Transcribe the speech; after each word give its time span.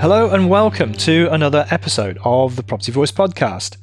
Hello 0.00 0.30
and 0.30 0.48
welcome 0.48 0.94
to 0.94 1.28
another 1.30 1.66
episode 1.70 2.16
of 2.24 2.56
the 2.56 2.62
Property 2.62 2.90
Voice 2.90 3.12
podcast. 3.12 3.76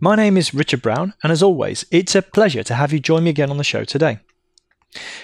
My 0.00 0.16
name 0.16 0.36
is 0.36 0.52
Richard 0.52 0.82
Brown, 0.82 1.14
and 1.22 1.30
as 1.30 1.40
always, 1.40 1.86
it's 1.92 2.16
a 2.16 2.22
pleasure 2.22 2.64
to 2.64 2.74
have 2.74 2.92
you 2.92 2.98
join 2.98 3.22
me 3.22 3.30
again 3.30 3.48
on 3.48 3.58
the 3.58 3.62
show 3.62 3.84
today. 3.84 4.18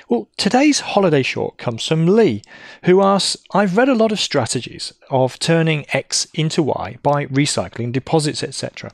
Well, 0.09 0.29
today's 0.37 0.79
holiday 0.79 1.25
short 1.25 1.59
comes 1.59 1.85
from 1.85 2.07
Lee, 2.07 2.43
who 2.85 3.03
asks 3.03 3.37
I've 3.53 3.77
read 3.77 3.89
a 3.89 3.97
lot 3.97 4.13
of 4.13 4.21
strategies 4.21 4.93
of 5.11 5.41
turning 5.41 5.85
X 5.93 6.29
into 6.35 6.63
Y 6.63 6.99
by 7.03 7.27
recycling 7.27 7.91
deposits, 7.91 8.45
etc. 8.45 8.93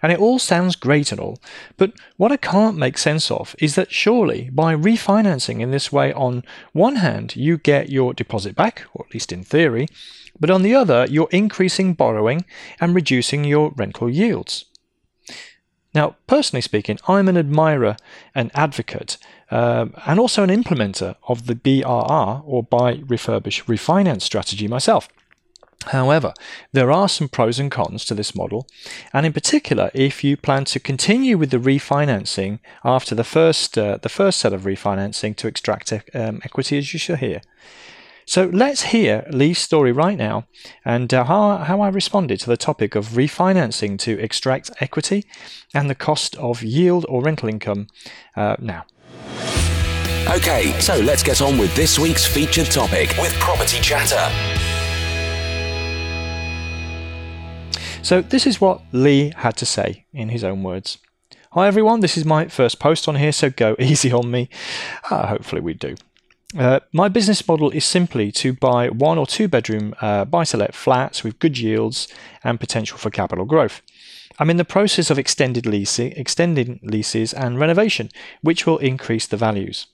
And 0.00 0.12
it 0.12 0.20
all 0.20 0.38
sounds 0.38 0.76
great 0.76 1.10
and 1.10 1.20
all, 1.20 1.40
but 1.76 1.92
what 2.18 2.30
I 2.30 2.36
can't 2.36 2.78
make 2.78 2.98
sense 2.98 3.32
of 3.32 3.56
is 3.58 3.74
that 3.74 3.90
surely 3.90 4.48
by 4.50 4.76
refinancing 4.76 5.58
in 5.58 5.72
this 5.72 5.90
way, 5.90 6.12
on 6.12 6.44
one 6.72 6.96
hand, 6.96 7.34
you 7.34 7.58
get 7.58 7.88
your 7.88 8.14
deposit 8.14 8.54
back, 8.54 8.84
or 8.94 9.04
at 9.08 9.12
least 9.12 9.32
in 9.32 9.42
theory, 9.42 9.88
but 10.38 10.50
on 10.50 10.62
the 10.62 10.74
other, 10.74 11.06
you're 11.08 11.28
increasing 11.30 11.94
borrowing 11.94 12.44
and 12.80 12.94
reducing 12.94 13.44
your 13.44 13.72
rental 13.76 14.10
yields. 14.10 14.66
Now, 15.94 16.16
personally 16.26 16.60
speaking, 16.60 16.98
I'm 17.06 17.28
an 17.28 17.36
admirer 17.36 17.96
an 18.34 18.50
advocate 18.54 19.16
um, 19.50 19.94
and 20.06 20.18
also 20.18 20.42
an 20.42 20.50
implementer 20.50 21.14
of 21.28 21.46
the 21.46 21.54
BRR 21.54 22.42
or 22.44 22.64
buy, 22.64 22.96
refurbish, 22.96 23.64
refinance 23.64 24.22
strategy 24.22 24.66
myself. 24.66 25.08
However, 25.88 26.32
there 26.72 26.90
are 26.90 27.08
some 27.08 27.28
pros 27.28 27.58
and 27.58 27.70
cons 27.70 28.04
to 28.06 28.14
this 28.14 28.34
model, 28.34 28.66
and 29.12 29.26
in 29.26 29.32
particular, 29.32 29.90
if 29.92 30.24
you 30.24 30.36
plan 30.36 30.64
to 30.66 30.80
continue 30.80 31.36
with 31.36 31.50
the 31.50 31.58
refinancing 31.58 32.60
after 32.82 33.14
the 33.14 33.24
first 33.24 33.76
uh, 33.76 33.98
the 33.98 34.08
first 34.08 34.40
set 34.40 34.54
of 34.54 34.62
refinancing 34.62 35.36
to 35.36 35.46
extract 35.46 35.92
um, 35.92 36.40
equity, 36.42 36.78
as 36.78 36.92
you 36.94 36.98
shall 36.98 37.16
hear. 37.16 37.42
So 38.26 38.50
let's 38.52 38.82
hear 38.84 39.26
Lee's 39.30 39.58
story 39.58 39.92
right 39.92 40.16
now 40.16 40.46
and 40.84 41.12
uh, 41.12 41.24
how, 41.24 41.58
how 41.58 41.80
I 41.80 41.88
responded 41.88 42.40
to 42.40 42.46
the 42.46 42.56
topic 42.56 42.94
of 42.94 43.08
refinancing 43.08 43.98
to 44.00 44.18
extract 44.18 44.70
equity 44.80 45.24
and 45.74 45.90
the 45.90 45.94
cost 45.94 46.34
of 46.36 46.62
yield 46.62 47.04
or 47.08 47.22
rental 47.22 47.48
income 47.48 47.88
uh, 48.34 48.56
now. 48.58 48.86
Okay, 50.30 50.72
so 50.80 50.98
let's 51.00 51.22
get 51.22 51.42
on 51.42 51.58
with 51.58 51.74
this 51.76 51.98
week's 51.98 52.26
featured 52.26 52.66
topic 52.66 53.14
with 53.18 53.34
Property 53.34 53.78
Chatter. 53.80 54.32
So, 58.02 58.20
this 58.20 58.46
is 58.46 58.60
what 58.60 58.82
Lee 58.92 59.32
had 59.36 59.56
to 59.58 59.66
say 59.66 60.06
in 60.12 60.30
his 60.30 60.44
own 60.44 60.62
words. 60.62 60.98
Hi 61.52 61.66
everyone, 61.66 62.00
this 62.00 62.16
is 62.16 62.24
my 62.24 62.48
first 62.48 62.78
post 62.78 63.06
on 63.06 63.16
here, 63.16 63.32
so 63.32 63.50
go 63.50 63.76
easy 63.78 64.12
on 64.12 64.30
me. 64.30 64.48
Uh, 65.10 65.26
hopefully, 65.26 65.60
we 65.60 65.74
do. 65.74 65.94
Uh, 66.56 66.80
my 66.92 67.08
business 67.08 67.46
model 67.48 67.70
is 67.70 67.84
simply 67.84 68.30
to 68.30 68.52
buy 68.52 68.88
one 68.88 69.18
or 69.18 69.26
two 69.26 69.48
bedroom 69.48 69.94
uh, 70.00 70.24
buy 70.24 70.44
to 70.44 70.56
let 70.56 70.74
flats 70.74 71.24
with 71.24 71.38
good 71.40 71.58
yields 71.58 72.06
and 72.44 72.60
potential 72.60 72.96
for 72.96 73.10
capital 73.10 73.44
growth. 73.44 73.82
I'm 74.38 74.50
in 74.50 74.56
the 74.56 74.64
process 74.64 75.10
of 75.10 75.18
extended 75.18 75.66
leasing, 75.66 76.12
extending 76.12 76.80
leases 76.82 77.32
and 77.32 77.58
renovation, 77.58 78.10
which 78.42 78.66
will 78.66 78.78
increase 78.78 79.26
the 79.26 79.36
values. 79.36 79.86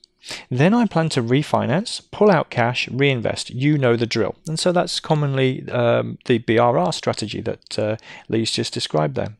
Then 0.50 0.74
I 0.74 0.86
plan 0.86 1.08
to 1.10 1.22
refinance, 1.22 2.02
pull 2.10 2.30
out 2.30 2.50
cash, 2.50 2.88
reinvest. 2.88 3.50
You 3.50 3.78
know 3.78 3.96
the 3.96 4.06
drill. 4.06 4.36
And 4.46 4.58
so 4.58 4.70
that's 4.70 5.00
commonly 5.00 5.68
um, 5.70 6.18
the 6.26 6.38
BRR 6.40 6.92
strategy 6.92 7.40
that 7.40 7.78
uh, 7.78 7.96
Lee's 8.28 8.50
just 8.50 8.74
described 8.74 9.14
there. 9.14 9.36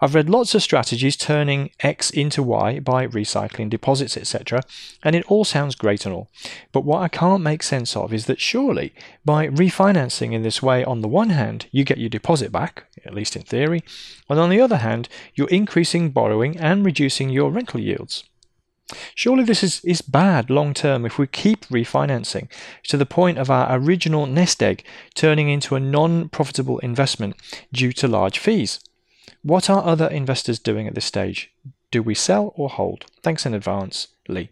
I've 0.00 0.14
read 0.14 0.30
lots 0.30 0.54
of 0.54 0.62
strategies 0.62 1.16
turning 1.16 1.70
X 1.80 2.10
into 2.10 2.42
Y 2.42 2.78
by 2.78 3.06
recycling 3.06 3.68
deposits, 3.68 4.16
etc., 4.16 4.62
and 5.02 5.16
it 5.16 5.24
all 5.26 5.44
sounds 5.44 5.74
great 5.74 6.06
and 6.06 6.14
all. 6.14 6.28
But 6.72 6.84
what 6.84 7.02
I 7.02 7.08
can't 7.08 7.42
make 7.42 7.62
sense 7.62 7.96
of 7.96 8.12
is 8.12 8.26
that 8.26 8.40
surely 8.40 8.94
by 9.24 9.48
refinancing 9.48 10.32
in 10.32 10.42
this 10.42 10.62
way, 10.62 10.84
on 10.84 11.00
the 11.00 11.08
one 11.08 11.30
hand, 11.30 11.66
you 11.72 11.84
get 11.84 11.98
your 11.98 12.08
deposit 12.08 12.52
back, 12.52 12.84
at 13.04 13.14
least 13.14 13.34
in 13.34 13.42
theory, 13.42 13.82
and 14.28 14.38
on 14.38 14.50
the 14.50 14.60
other 14.60 14.78
hand, 14.78 15.08
you're 15.34 15.48
increasing 15.48 16.10
borrowing 16.10 16.56
and 16.58 16.84
reducing 16.84 17.28
your 17.30 17.50
rental 17.50 17.80
yields. 17.80 18.24
Surely 19.14 19.44
this 19.44 19.62
is, 19.62 19.84
is 19.84 20.00
bad 20.00 20.48
long 20.48 20.72
term 20.72 21.04
if 21.04 21.18
we 21.18 21.26
keep 21.26 21.66
refinancing 21.66 22.48
to 22.84 22.96
the 22.96 23.04
point 23.04 23.36
of 23.36 23.50
our 23.50 23.76
original 23.78 24.24
nest 24.24 24.62
egg 24.62 24.82
turning 25.14 25.50
into 25.50 25.74
a 25.74 25.80
non 25.80 26.28
profitable 26.30 26.78
investment 26.78 27.36
due 27.72 27.92
to 27.92 28.08
large 28.08 28.38
fees. 28.38 28.80
What 29.42 29.70
are 29.70 29.84
other 29.84 30.08
investors 30.08 30.58
doing 30.58 30.86
at 30.86 30.94
this 30.94 31.04
stage? 31.04 31.52
Do 31.90 32.02
we 32.02 32.14
sell 32.14 32.52
or 32.56 32.68
hold? 32.68 33.06
Thanks 33.22 33.46
in 33.46 33.54
advance, 33.54 34.08
Lee. 34.28 34.50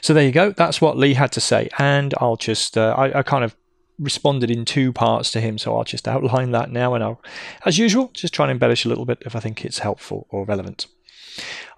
So 0.00 0.12
there 0.12 0.24
you 0.24 0.32
go. 0.32 0.50
That's 0.50 0.80
what 0.80 0.98
Lee 0.98 1.14
had 1.14 1.32
to 1.32 1.40
say, 1.40 1.68
and 1.78 2.14
I'll 2.18 2.36
just 2.36 2.76
uh, 2.76 2.94
I, 2.96 3.20
I 3.20 3.22
kind 3.22 3.44
of 3.44 3.56
responded 3.98 4.50
in 4.50 4.64
two 4.64 4.92
parts 4.92 5.30
to 5.30 5.40
him, 5.40 5.56
so 5.56 5.76
I'll 5.76 5.84
just 5.84 6.06
outline 6.14 6.50
that 6.50 6.70
now, 6.70 6.94
and 6.94 7.02
I'll, 7.02 7.22
as 7.64 7.78
usual, 7.78 8.10
just 8.12 8.34
try 8.34 8.44
and 8.44 8.52
embellish 8.52 8.84
a 8.84 8.88
little 8.88 9.06
bit 9.06 9.22
if 9.24 9.34
I 9.34 9.40
think 9.40 9.64
it's 9.64 9.78
helpful 9.78 10.26
or 10.30 10.44
relevant. 10.44 10.86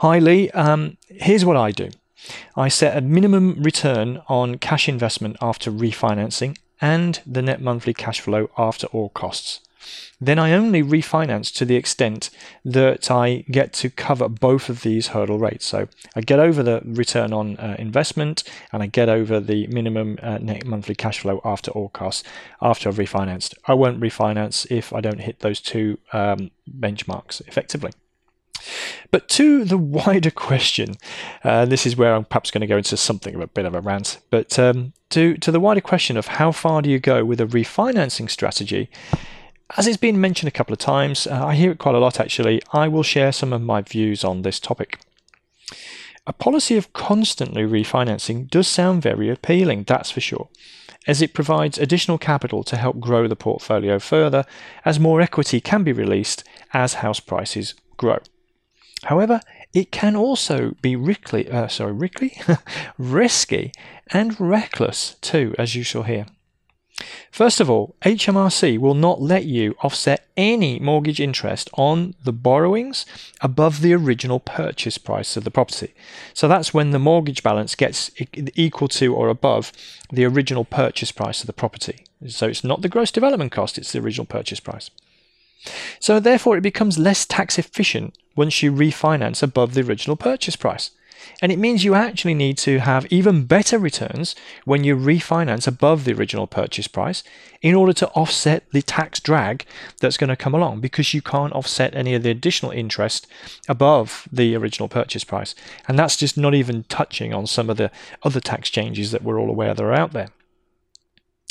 Hi 0.01 0.19
Lee. 0.19 0.51
Um, 0.51 0.99
here's 1.09 1.45
what 1.45 1.57
I 1.57 1.71
do. 1.71 1.91
I 2.57 2.69
set 2.69 2.97
a 2.97 3.01
minimum 3.01 3.63
return 3.63 4.21
on 4.29 4.59
cash 4.59 4.89
investment 4.89 5.37
after 5.41 5.71
refinancing 5.71 6.59
and 6.81 7.21
the 7.25 7.41
net 7.41 7.61
monthly 7.61 7.95
cash 7.95 8.21
flow 8.21 8.51
after 8.59 8.87
all 8.89 9.09
costs 9.11 9.61
then 10.21 10.39
I 10.39 10.53
only 10.53 10.83
refinance 10.83 11.53
to 11.57 11.65
the 11.65 11.77
extent 11.77 12.31
that 12.65 13.11
I 13.11 13.45
get 13.51 13.73
to 13.75 13.91
cover 13.91 14.29
both 14.29 14.69
of 14.69 14.83
these 14.83 15.09
hurdle 15.09 15.39
rates. 15.39 15.67
So 15.67 15.89
I 16.15 16.21
get 16.21 16.39
over 16.39 16.63
the 16.63 16.83
return 16.85 17.33
on 17.33 17.57
uh, 17.59 17.77
investment 17.79 18.43
and 18.73 18.83
I 18.83 18.87
get 18.87 19.09
over 19.09 19.41
the 19.41 19.67
minimum 19.67 20.19
uh, 20.23 20.39
net 20.39 20.65
monthly 20.65 20.95
cash 20.95 21.21
flow 21.21 21.41
after 21.45 21.71
all 21.71 21.91
costs 21.91 22.23
after 22.63 22.89
I've 22.89 22.97
refinanced. 22.97 23.55
I 23.67 23.75
won't 23.75 24.01
refinance 24.01 24.67
if 24.71 24.93
I 24.93 25.01
don't 25.01 25.21
hit 25.21 25.41
those 25.41 25.61
two 25.61 25.99
um, 26.13 26.51
benchmarks 26.69 27.47
effectively. 27.47 27.93
But 29.11 29.29
to 29.31 29.65
the 29.65 29.79
wider 29.79 30.31
question, 30.49 30.97
uh, 31.45 31.65
this 31.67 31.87
is 31.87 31.97
where 31.97 32.15
I'm 32.15 32.25
perhaps 32.25 32.51
going 32.51 32.61
to 32.61 32.67
go 32.67 32.77
into 32.77 32.97
something 32.97 33.35
of 33.35 33.41
a 33.41 33.47
bit 33.47 33.65
of 33.65 33.75
a 33.75 33.81
rant. 33.81 34.19
But 34.31 34.59
um, 34.59 34.93
to 35.11 35.37
to 35.39 35.51
the 35.51 35.61
wider 35.61 35.81
question 35.81 36.17
of 36.17 36.27
how 36.27 36.53
far 36.53 36.83
do 36.83 36.91
you 36.91 36.99
go 36.99 37.25
with 37.25 37.41
a 37.41 37.47
refinancing 37.47 38.31
strategy, 38.31 38.91
as 39.77 39.87
it's 39.87 39.97
been 39.97 40.21
mentioned 40.21 40.49
a 40.49 40.53
couple 40.53 40.73
of 40.73 40.79
times, 40.79 41.27
uh, 41.27 41.45
I 41.45 41.55
hear 41.55 41.73
it 41.73 41.79
quite 41.79 41.95
a 41.95 41.99
lot 41.99 42.21
actually, 42.21 42.63
I 42.73 42.89
will 42.89 43.03
share 43.03 43.33
some 43.33 43.53
of 43.53 43.63
my 43.63 43.83
views 43.83 44.25
on 44.25 44.43
this 44.43 44.61
topic. 44.61 44.99
A 46.27 46.33
policy 46.33 46.77
of 46.77 46.93
constantly 46.93 47.63
refinancing 47.63 48.49
does 48.51 48.69
sound 48.69 49.03
very 49.03 49.29
appealing, 49.31 49.85
that's 49.85 50.11
for 50.11 50.21
sure, 50.21 50.49
as 51.07 51.23
it 51.23 51.35
provides 51.35 51.79
additional 51.79 52.19
capital 52.19 52.63
to 52.65 52.77
help 52.77 53.01
grow 53.01 53.29
the 53.29 53.37
portfolio 53.37 53.99
further 53.99 54.45
as 54.85 55.01
more 55.01 55.21
equity 55.21 55.61
can 55.61 55.85
be 55.85 55.93
released 55.93 56.45
as 56.73 56.95
house 56.95 57.21
prices 57.21 57.75
grow. 57.97 58.19
However, 59.05 59.41
it 59.73 59.93
can 59.93 60.17
also 60.17 60.75
be 60.81 60.97
rickly, 60.97 61.51
uh, 61.51 61.69
sorry, 61.69 61.93
rickly? 61.93 62.41
risky 62.99 63.73
and 64.13 64.41
reckless 64.41 65.17
too, 65.21 65.55
as 65.59 65.75
you 65.75 65.83
shall 65.83 66.05
hear. 66.05 66.27
First 67.31 67.61
of 67.61 67.69
all, 67.69 67.95
HMRC 68.03 68.79
will 68.79 68.95
not 68.95 69.21
let 69.21 69.45
you 69.45 69.77
offset 69.83 70.27
any 70.37 70.79
mortgage 70.79 71.21
interest 71.21 71.69
on 71.75 72.15
the 72.25 72.33
borrowings 72.33 73.07
above 73.41 73.81
the 73.81 73.93
original 73.95 74.41
purchase 74.41 74.99
price 74.99 75.37
of 75.37 75.45
the 75.45 75.51
property. 75.51 75.95
So 76.35 76.49
that's 76.49 76.75
when 76.75 76.91
the 76.91 76.99
mortgage 76.99 77.43
balance 77.43 77.75
gets 77.75 78.11
equal 78.55 78.89
to 78.89 79.15
or 79.15 79.29
above 79.29 79.73
the 80.11 80.25
original 80.25 80.65
purchase 80.65 81.13
price 81.13 81.41
of 81.41 81.47
the 81.47 81.53
property. 81.53 82.05
So 82.29 82.49
it's 82.49 82.65
not 82.65 82.83
the 82.83 82.89
gross 82.89 83.11
development 83.11 83.53
cost, 83.53 83.79
it's 83.79 83.93
the 83.93 84.01
original 84.01 84.27
purchase 84.27 84.61
price. 84.61 84.91
So 86.01 86.21
therefore, 86.21 86.57
it 86.57 86.63
becomes 86.63 86.99
less 86.99 87.27
tax 87.27 87.59
efficient 87.59 88.17
once 88.37 88.63
you 88.63 88.73
refinance 88.73 89.43
above 89.43 89.75
the 89.75 89.83
original 89.83 90.17
purchase 90.17 90.57
price. 90.57 90.91
And 91.43 91.53
it 91.53 91.59
means 91.59 91.85
you 91.85 91.95
actually 91.95 92.35
need 92.35 92.59
to 92.59 92.79
have 92.79 93.07
even 93.13 93.45
better 93.45 93.79
returns 93.79 94.35
when 94.65 94.85
you 94.85 94.97
refinance 94.97 95.67
above 95.67 96.05
the 96.05 96.15
original 96.15 96.47
purchase 96.47 96.89
price 96.89 97.23
in 97.61 97.75
order 97.75 97.93
to 97.93 98.09
offset 98.11 98.65
the 98.73 98.83
tax 98.83 99.21
drag 99.21 99.65
that's 100.01 100.17
going 100.17 100.29
to 100.29 100.37
come 100.37 100.55
along 100.55 100.81
because 100.81 101.13
you 101.13 101.21
can't 101.21 101.53
offset 101.53 101.95
any 101.95 102.15
of 102.15 102.23
the 102.23 102.31
additional 102.31 102.73
interest 102.73 103.27
above 103.69 104.29
the 104.33 104.55
original 104.55 104.89
purchase 104.89 105.25
price. 105.25 105.55
And 105.89 105.99
that's 105.99 106.17
just 106.17 106.37
not 106.37 106.55
even 106.55 106.85
touching 106.85 107.35
on 107.35 107.47
some 107.47 107.69
of 107.69 107.77
the 107.77 107.91
other 108.23 108.41
tax 108.41 108.71
changes 108.71 109.11
that 109.13 109.23
we're 109.23 109.41
all 109.41 109.51
aware 109.51 109.75
that 109.75 109.85
are 109.85 109.93
out 109.93 110.13
there. 110.13 110.29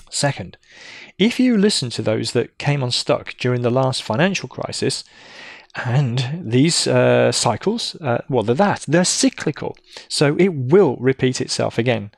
Second, 0.10 0.58
if 1.18 1.40
you 1.40 1.58
listen 1.58 1.90
to 1.90 2.02
those 2.02 2.32
that 2.32 2.58
came 2.58 2.82
unstuck 2.82 3.36
during 3.38 3.62
the 3.62 3.70
last 3.70 4.02
financial 4.02 4.48
crisis, 4.48 5.04
and 5.76 6.42
these 6.42 6.88
uh, 6.88 7.32
cycles, 7.32 7.96
uh, 7.96 8.20
well, 8.30 8.44
they're 8.44 8.56
that. 8.56 8.86
They're 8.88 9.04
cyclical. 9.04 9.76
So 10.08 10.36
it 10.38 10.54
will 10.54 10.96
repeat 10.98 11.42
itself 11.42 11.78
again. 11.78 12.12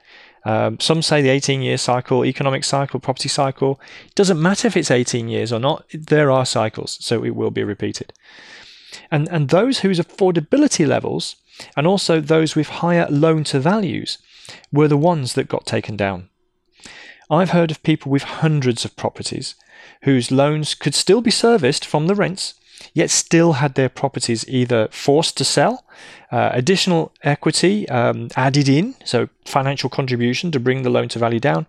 Um, 0.45 0.79
some 0.79 1.01
say 1.01 1.21
the 1.21 1.29
18 1.29 1.61
year 1.61 1.77
cycle, 1.77 2.23
economic 2.23 2.63
cycle, 2.63 2.99
property 2.99 3.29
cycle. 3.29 3.81
Doesn't 4.15 4.41
matter 4.41 4.67
if 4.67 4.77
it's 4.77 4.91
18 4.91 5.27
years 5.27 5.51
or 5.51 5.59
not, 5.59 5.85
there 5.91 6.31
are 6.31 6.45
cycles, 6.45 6.97
so 7.01 7.23
it 7.23 7.35
will 7.35 7.51
be 7.51 7.63
repeated. 7.63 8.13
And, 9.11 9.27
and 9.29 9.49
those 9.49 9.79
whose 9.79 9.99
affordability 9.99 10.87
levels, 10.87 11.35
and 11.75 11.87
also 11.87 12.21
those 12.21 12.55
with 12.55 12.69
higher 12.69 13.07
loan 13.09 13.43
to 13.45 13.59
values, 13.59 14.19
were 14.71 14.87
the 14.87 14.97
ones 14.97 15.33
that 15.33 15.49
got 15.49 15.65
taken 15.65 15.97
down. 15.97 16.29
I've 17.29 17.49
heard 17.49 17.71
of 17.71 17.83
people 17.83 18.11
with 18.11 18.23
hundreds 18.23 18.85
of 18.85 18.95
properties 18.95 19.55
whose 20.03 20.31
loans 20.31 20.75
could 20.75 20.95
still 20.95 21.21
be 21.21 21.31
serviced 21.31 21.85
from 21.85 22.07
the 22.07 22.15
rents, 22.15 22.53
yet 22.93 23.09
still 23.09 23.53
had 23.53 23.75
their 23.75 23.89
properties 23.89 24.47
either 24.47 24.87
forced 24.91 25.37
to 25.37 25.43
sell, 25.43 25.85
uh, 26.31 26.49
additional 26.53 27.13
equity 27.23 27.87
um, 27.89 28.29
added 28.35 28.67
in, 28.69 28.95
so 29.03 29.29
financial 29.45 29.89
contribution 29.89 30.51
to 30.51 30.59
bring 30.59 30.83
the 30.83 30.89
loan 30.89 31.07
to 31.09 31.19
value 31.19 31.39
down, 31.39 31.65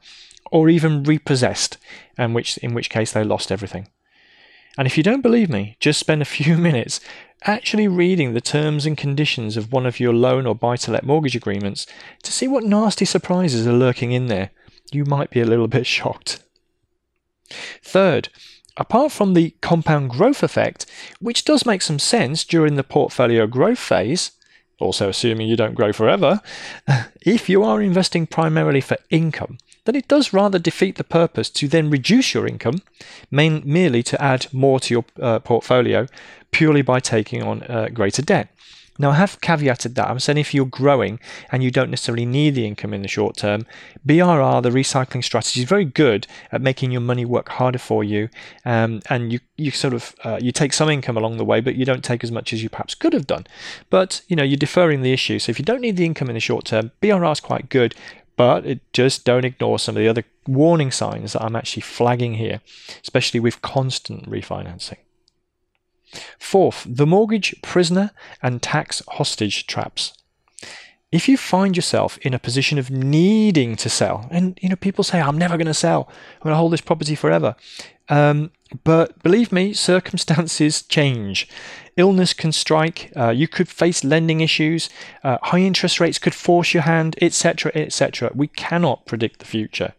or 0.50 0.68
even 0.68 1.02
repossessed, 1.02 1.78
and 2.16 2.34
which 2.34 2.58
in 2.58 2.74
which 2.74 2.90
case 2.90 3.12
they 3.12 3.24
lost 3.24 3.52
everything. 3.52 3.88
And 4.76 4.86
if 4.86 4.96
you 4.96 5.02
don't 5.02 5.22
believe 5.22 5.50
me, 5.50 5.76
just 5.80 6.00
spend 6.00 6.22
a 6.22 6.24
few 6.36 6.56
minutes 6.56 7.00
actually 7.42 7.86
reading 7.86 8.32
the 8.32 8.40
terms 8.40 8.84
and 8.84 8.96
conditions 8.96 9.56
of 9.56 9.72
one 9.72 9.86
of 9.86 10.00
your 10.00 10.12
loan 10.12 10.46
or 10.46 10.54
buy 10.54 10.76
to 10.76 10.90
let 10.90 11.04
mortgage 11.04 11.36
agreements 11.36 11.86
to 12.22 12.32
see 12.32 12.48
what 12.48 12.64
nasty 12.64 13.04
surprises 13.04 13.66
are 13.66 13.72
lurking 13.72 14.12
in 14.12 14.26
there. 14.26 14.50
You 14.90 15.04
might 15.04 15.30
be 15.30 15.40
a 15.40 15.46
little 15.46 15.68
bit 15.68 15.86
shocked. 15.98 16.42
Third, 17.82 18.28
apart 18.78 19.12
from 19.12 19.34
the 19.34 19.54
compound 19.60 20.10
growth 20.10 20.42
effect, 20.42 20.86
which 21.20 21.44
does 21.44 21.66
make 21.66 21.82
some 21.82 21.98
sense 21.98 22.44
during 22.44 22.76
the 22.76 22.84
portfolio 22.84 23.46
growth 23.46 23.78
phase, 23.78 24.32
also 24.80 25.08
assuming 25.08 25.48
you 25.48 25.56
don't 25.56 25.74
grow 25.74 25.92
forever, 25.92 26.40
if 27.20 27.48
you 27.48 27.62
are 27.64 27.82
investing 27.82 28.26
primarily 28.26 28.80
for 28.80 28.96
income, 29.10 29.58
then 29.84 29.96
it 29.96 30.08
does 30.08 30.32
rather 30.32 30.58
defeat 30.58 30.96
the 30.96 31.04
purpose 31.04 31.50
to 31.50 31.66
then 31.66 31.90
reduce 31.90 32.34
your 32.34 32.46
income, 32.46 32.82
main, 33.30 33.62
merely 33.64 34.02
to 34.02 34.22
add 34.22 34.46
more 34.52 34.78
to 34.80 34.94
your 34.94 35.04
uh, 35.20 35.38
portfolio 35.40 36.06
purely 36.50 36.82
by 36.82 37.00
taking 37.00 37.42
on 37.42 37.62
uh, 37.64 37.88
greater 37.92 38.22
debt. 38.22 38.48
Now, 38.98 39.10
I 39.10 39.14
have 39.14 39.40
caveated 39.40 39.94
that. 39.94 40.08
I'm 40.08 40.18
saying 40.18 40.38
if 40.38 40.52
you're 40.52 40.66
growing 40.66 41.20
and 41.52 41.62
you 41.62 41.70
don't 41.70 41.90
necessarily 41.90 42.26
need 42.26 42.56
the 42.56 42.66
income 42.66 42.92
in 42.92 43.02
the 43.02 43.08
short 43.08 43.36
term, 43.36 43.64
BRR, 44.04 44.62
the 44.62 44.70
recycling 44.70 45.22
strategy, 45.22 45.60
is 45.60 45.68
very 45.68 45.84
good 45.84 46.26
at 46.50 46.60
making 46.60 46.90
your 46.90 47.00
money 47.00 47.24
work 47.24 47.48
harder 47.48 47.78
for 47.78 48.02
you. 48.02 48.28
Um, 48.64 49.00
and 49.08 49.32
you, 49.32 49.38
you 49.56 49.70
sort 49.70 49.94
of 49.94 50.14
uh, 50.24 50.38
you 50.42 50.50
take 50.50 50.72
some 50.72 50.90
income 50.90 51.16
along 51.16 51.36
the 51.36 51.44
way, 51.44 51.60
but 51.60 51.76
you 51.76 51.84
don't 51.84 52.02
take 52.02 52.24
as 52.24 52.32
much 52.32 52.52
as 52.52 52.62
you 52.62 52.68
perhaps 52.68 52.94
could 52.94 53.12
have 53.12 53.26
done. 53.26 53.46
But 53.88 54.22
you 54.26 54.34
know 54.34 54.42
you're 54.42 54.56
deferring 54.56 55.02
the 55.02 55.12
issue. 55.12 55.38
So 55.38 55.50
if 55.50 55.58
you 55.58 55.64
don't 55.64 55.80
need 55.80 55.96
the 55.96 56.06
income 56.06 56.28
in 56.28 56.34
the 56.34 56.40
short 56.40 56.64
term, 56.64 56.90
BRR 57.00 57.32
is 57.32 57.40
quite 57.40 57.68
good. 57.68 57.94
But 58.36 58.66
it, 58.66 58.92
just 58.92 59.24
don't 59.24 59.44
ignore 59.44 59.80
some 59.80 59.96
of 59.96 60.00
the 60.00 60.08
other 60.08 60.24
warning 60.46 60.92
signs 60.92 61.32
that 61.32 61.42
I'm 61.42 61.56
actually 61.56 61.82
flagging 61.82 62.34
here, 62.34 62.60
especially 63.02 63.40
with 63.40 63.62
constant 63.62 64.30
refinancing. 64.30 64.98
Fourth, 66.38 66.86
the 66.88 67.06
mortgage 67.06 67.54
prisoner 67.62 68.10
and 68.42 68.62
tax 68.62 69.02
hostage 69.08 69.66
traps. 69.66 70.12
If 71.10 71.26
you 71.26 71.38
find 71.38 71.74
yourself 71.74 72.18
in 72.18 72.34
a 72.34 72.38
position 72.38 72.78
of 72.78 72.90
needing 72.90 73.76
to 73.76 73.88
sell, 73.88 74.28
and 74.30 74.58
you 74.60 74.68
know 74.68 74.76
people 74.76 75.04
say 75.04 75.20
I'm 75.20 75.38
never 75.38 75.56
going 75.56 75.66
to 75.66 75.74
sell, 75.74 76.06
I'm 76.36 76.44
going 76.44 76.52
to 76.52 76.58
hold 76.58 76.72
this 76.72 76.82
property 76.82 77.14
forever, 77.14 77.56
um, 78.10 78.50
but 78.84 79.22
believe 79.22 79.50
me, 79.50 79.72
circumstances 79.90 80.82
change. 80.82 81.48
Illness 81.96 82.32
can 82.32 82.52
strike. 82.52 83.10
Uh, 83.16 83.30
you 83.30 83.48
could 83.48 83.68
face 83.68 84.04
lending 84.04 84.40
issues. 84.40 84.88
Uh, 85.24 85.38
high 85.42 85.60
interest 85.60 85.98
rates 85.98 86.18
could 86.18 86.34
force 86.34 86.74
your 86.74 86.84
hand, 86.84 87.16
etc., 87.20 87.72
etc. 87.74 88.30
We 88.34 88.48
cannot 88.48 89.06
predict 89.06 89.40
the 89.40 89.46
future. 89.46 89.94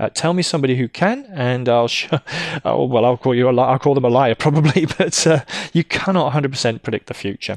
Uh, 0.00 0.08
tell 0.08 0.32
me 0.32 0.42
somebody 0.42 0.76
who 0.76 0.88
can, 0.88 1.26
and 1.30 1.68
I'll 1.68 1.86
sh- 1.86 2.08
oh, 2.64 2.86
well, 2.86 3.04
I'll 3.04 3.18
call 3.18 3.34
you 3.34 3.50
a 3.50 3.52
li- 3.52 3.62
I'll 3.62 3.78
call 3.78 3.94
them 3.94 4.06
a 4.06 4.08
liar 4.08 4.34
probably, 4.46 4.86
but 4.86 5.26
uh, 5.26 5.44
you 5.74 5.84
cannot 5.84 6.32
100% 6.32 6.82
predict 6.82 7.06
the 7.06 7.14
future. 7.14 7.56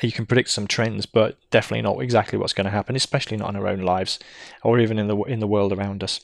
You 0.00 0.10
can 0.10 0.24
predict 0.24 0.48
some 0.48 0.66
trends, 0.66 1.04
but 1.04 1.36
definitely 1.50 1.82
not 1.82 2.00
exactly 2.02 2.38
what's 2.38 2.54
going 2.54 2.64
to 2.64 2.70
happen, 2.70 2.96
especially 2.96 3.36
not 3.36 3.50
in 3.50 3.56
our 3.56 3.68
own 3.68 3.80
lives 3.80 4.18
or 4.64 4.78
even 4.80 4.98
in 4.98 5.08
the 5.08 5.16
in 5.24 5.40
the 5.40 5.46
world 5.46 5.74
around 5.74 6.02
us. 6.02 6.20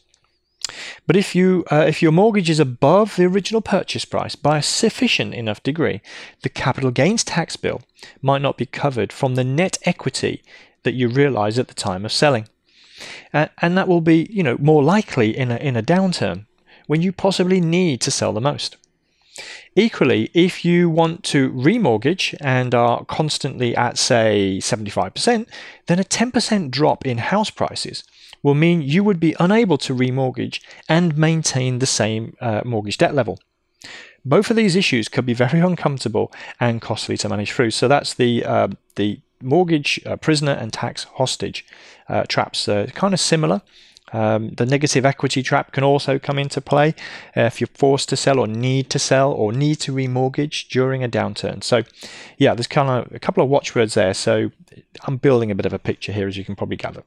But 1.07 1.17
if 1.17 1.35
you 1.35 1.67
uh, 1.71 1.85
if 1.87 2.01
your 2.01 2.13
mortgage 2.13 2.49
is 2.49 2.59
above 2.59 3.17
the 3.17 3.27
original 3.27 3.61
purchase 3.61 4.07
price 4.07 4.35
by 4.35 4.57
a 4.57 4.63
sufficient 4.63 5.35
enough 5.35 5.63
degree, 5.63 6.01
the 6.41 6.49
capital 6.49 6.91
gains 6.91 7.23
tax 7.23 7.57
bill 7.57 7.83
might 8.23 8.41
not 8.41 8.57
be 8.57 8.65
covered 8.65 9.13
from 9.13 9.35
the 9.35 9.45
net 9.45 9.77
equity 9.83 10.43
that 10.85 10.95
you 10.95 11.09
realize 11.09 11.59
at 11.59 11.69
the 11.69 11.75
time 11.75 12.07
of 12.07 12.13
selling. 12.13 12.49
Uh, 13.33 13.47
and 13.61 13.77
that 13.77 13.89
will 13.89 14.01
be, 14.01 14.27
you 14.31 14.43
know, 14.43 14.57
more 14.61 14.83
likely 14.83 15.37
in 15.37 15.51
a, 15.51 15.57
in 15.57 15.77
a 15.77 15.83
downturn 15.83 16.47
when 16.87 17.03
you 17.03 17.13
possibly 17.13 17.61
need 17.61 18.01
to 18.01 18.11
sell 18.11 18.33
the 18.33 18.41
most. 18.41 18.77
Equally, 19.75 20.31
if 20.33 20.65
you 20.65 20.89
want 20.89 21.23
to 21.25 21.51
remortgage 21.51 22.35
and 22.41 22.75
are 22.75 23.05
constantly 23.05 23.77
at, 23.77 23.99
say, 23.99 24.59
75%, 24.59 25.47
then 25.87 25.99
a 25.99 26.05
10% 26.05 26.71
drop 26.71 27.05
in 27.05 27.19
house 27.19 27.51
prices 27.51 28.03
will 28.43 28.55
mean 28.55 28.81
you 28.81 29.05
would 29.05 29.21
be 29.21 29.37
unable 29.39 29.77
to 29.77 29.95
remortgage 29.95 30.61
and 30.89 31.19
maintain 31.19 31.79
the 31.79 31.87
same 31.87 32.37
uh, 32.41 32.63
mortgage 32.65 32.97
debt 32.97 33.15
level. 33.15 33.39
Both 34.25 34.51
of 34.51 34.57
these 34.57 34.75
issues 34.75 35.09
could 35.09 35.27
be 35.27 35.35
very 35.35 35.61
uncomfortable 35.61 36.33
and 36.59 36.81
costly 36.81 37.17
to 37.19 37.29
manage 37.29 37.53
through. 37.53 37.73
So 37.73 37.87
that's 37.87 38.15
the 38.15 38.45
uh, 38.45 38.69
the 38.97 39.21
mortgage 39.43 40.01
uh, 40.07 40.17
prisoner 40.17 40.53
and 40.53 40.73
tax 40.73 41.05
hostage 41.05 41.65
uh, 42.09 42.25
traps. 42.25 42.69
Uh, 42.69 42.89
kind 42.95 43.15
of 43.15 43.21
similar. 43.21 43.63
Um, 44.13 44.51
the 44.51 44.65
negative 44.65 45.05
equity 45.05 45.43
trap 45.43 45.73
can 45.73 45.83
also 45.83 46.19
come 46.19 46.39
into 46.39 46.61
play 46.61 46.95
if 47.35 47.61
you're 47.61 47.69
forced 47.75 48.09
to 48.11 48.17
sell 48.17 48.39
or 48.39 48.47
need 48.47 48.89
to 48.91 49.01
sell 49.01 49.33
or 49.33 49.53
need 49.53 49.77
to 49.81 49.93
remortgage 49.93 50.69
during 50.69 51.03
a 51.03 51.09
downturn. 51.09 51.65
So, 51.65 51.83
yeah, 52.39 52.55
there's 52.55 52.69
kind 52.69 52.89
of 52.89 53.13
a 53.13 53.19
couple 53.19 53.43
of 53.43 53.51
watchwords 53.51 53.95
there. 53.95 54.15
So, 54.15 54.53
I'm 55.05 55.17
building 55.17 55.51
a 55.51 55.57
bit 55.57 55.67
of 55.67 55.73
a 55.73 55.79
picture 55.81 56.13
here, 56.13 56.29
as 56.29 56.37
you 56.37 56.45
can 56.45 56.55
probably 56.55 56.77
gather. 56.77 57.03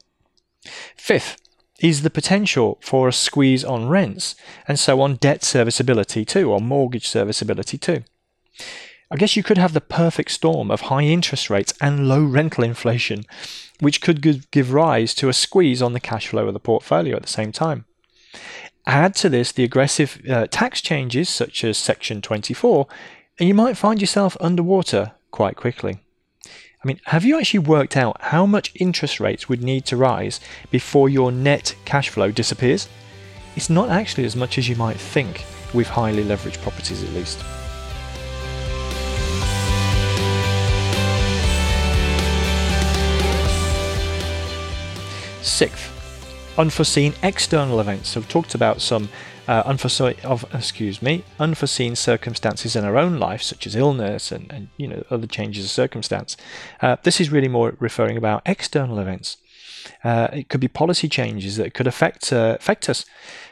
Fifth 0.98 1.38
is 1.80 2.02
the 2.02 2.10
potential 2.10 2.78
for 2.82 3.08
a 3.08 3.14
squeeze 3.14 3.64
on 3.64 3.88
rents 3.88 4.36
and 4.68 4.78
so 4.78 5.01
on 5.01 5.15
debt 5.15 5.44
serviceability 5.44 6.25
too, 6.25 6.51
or 6.51 6.60
mortgage 6.60 7.08
serviceability 7.08 7.77
too. 7.77 8.03
I 9.12 9.16
guess 9.16 9.36
you 9.36 9.42
could 9.42 9.58
have 9.58 9.74
the 9.74 9.82
perfect 9.82 10.30
storm 10.32 10.70
of 10.70 10.82
high 10.82 11.01
interest 11.04 11.50
rates 11.50 11.74
and 11.82 12.08
low 12.08 12.24
rental 12.24 12.63
inflation, 12.63 13.25
which 13.80 14.01
could 14.01 14.51
give 14.51 14.74
rise 14.74 15.16
to 15.16 15.30
a 15.30 15.34
squeeze 15.34 15.82
on 15.82 15.94
the 15.94 16.00
cash 16.00 16.28
flow 16.28 16.48
of 16.48 16.54
the 16.54 16.60
portfolio 16.60 17.16
at 17.16 17.24
the 17.24 17.28
same 17.28 17.51
time. 17.51 17.86
Add 18.86 19.16
to 19.16 19.30
this 19.30 19.51
the 19.51 19.63
aggressive 19.63 20.22
uh, 20.30 20.48
tax 20.48 20.82
changes, 20.82 21.28
such 21.28 21.63
as 21.63 21.78
Section 21.78 22.22
24, 22.22 22.88
and 23.39 23.48
you 23.48 23.56
might 23.56 23.78
find 23.78 24.00
yourself 24.00 24.38
underwater 24.39 25.13
quite 25.32 25.56
quickly. 25.56 26.00
I 26.46 26.88
mean, 26.88 27.01
have 27.06 27.25
you 27.25 27.38
actually 27.38 27.60
worked 27.60 27.98
out 27.98 28.22
how 28.22 28.46
much 28.46 28.72
interest 28.75 29.20
rates 29.20 29.50
would 29.50 29.63
need 29.63 29.86
to 29.86 29.98
rise 29.98 30.39
before 30.72 31.10
your 31.10 31.32
net 31.32 31.75
cash 31.84 32.10
flow 32.10 32.32
disappears? 32.32 32.88
It's 33.56 33.70
not 33.70 33.89
actually 33.89 34.25
as 34.25 34.36
much 34.36 34.58
as 34.58 34.70
you 34.70 34.75
might 34.75 34.98
think, 34.98 35.46
with 35.74 35.88
highly 35.88 36.24
leveraged 36.24 36.62
properties 36.62 37.04
at 37.04 37.10
least. 37.10 37.44
Sixth, 45.50 46.53
unforeseen 46.58 47.13
external 47.24 47.79
events. 47.79 48.10
So 48.10 48.20
we've 48.20 48.29
talked 48.29 48.56
about 48.56 48.82
some 48.82 49.10
uh, 49.48 49.63
unforeseen, 49.65 50.15
of, 50.24 50.46
excuse 50.53 51.01
me, 51.01 51.24
unforeseen 51.39 51.96
circumstances 51.96 52.75
in 52.75 52.86
our 52.86 52.98
own 52.98 53.18
life, 53.18 53.41
such 53.41 53.65
as 53.65 53.75
illness 53.75 54.32
and, 54.32 54.51
and 54.51 54.70
you 54.77 54.88
know 54.88 55.03
other 55.10 55.25
changes 55.25 55.65
of 55.65 55.72
circumstance. 55.72 56.38
Uh, 56.82 56.98
this 57.01 57.20
is 57.20 57.32
really 57.32 57.48
more 57.48 57.75
referring 57.79 58.15
about 58.15 58.44
external 58.46 59.00
events. 59.00 59.38
Uh, 60.03 60.27
it 60.32 60.50
could 60.50 60.62
be 60.62 60.68
policy 60.68 61.10
changes 61.10 61.58
that 61.58 61.74
could 61.74 61.88
affect 61.88 62.32
uh, 62.32 62.58
affect 62.60 62.88
us. 62.88 63.06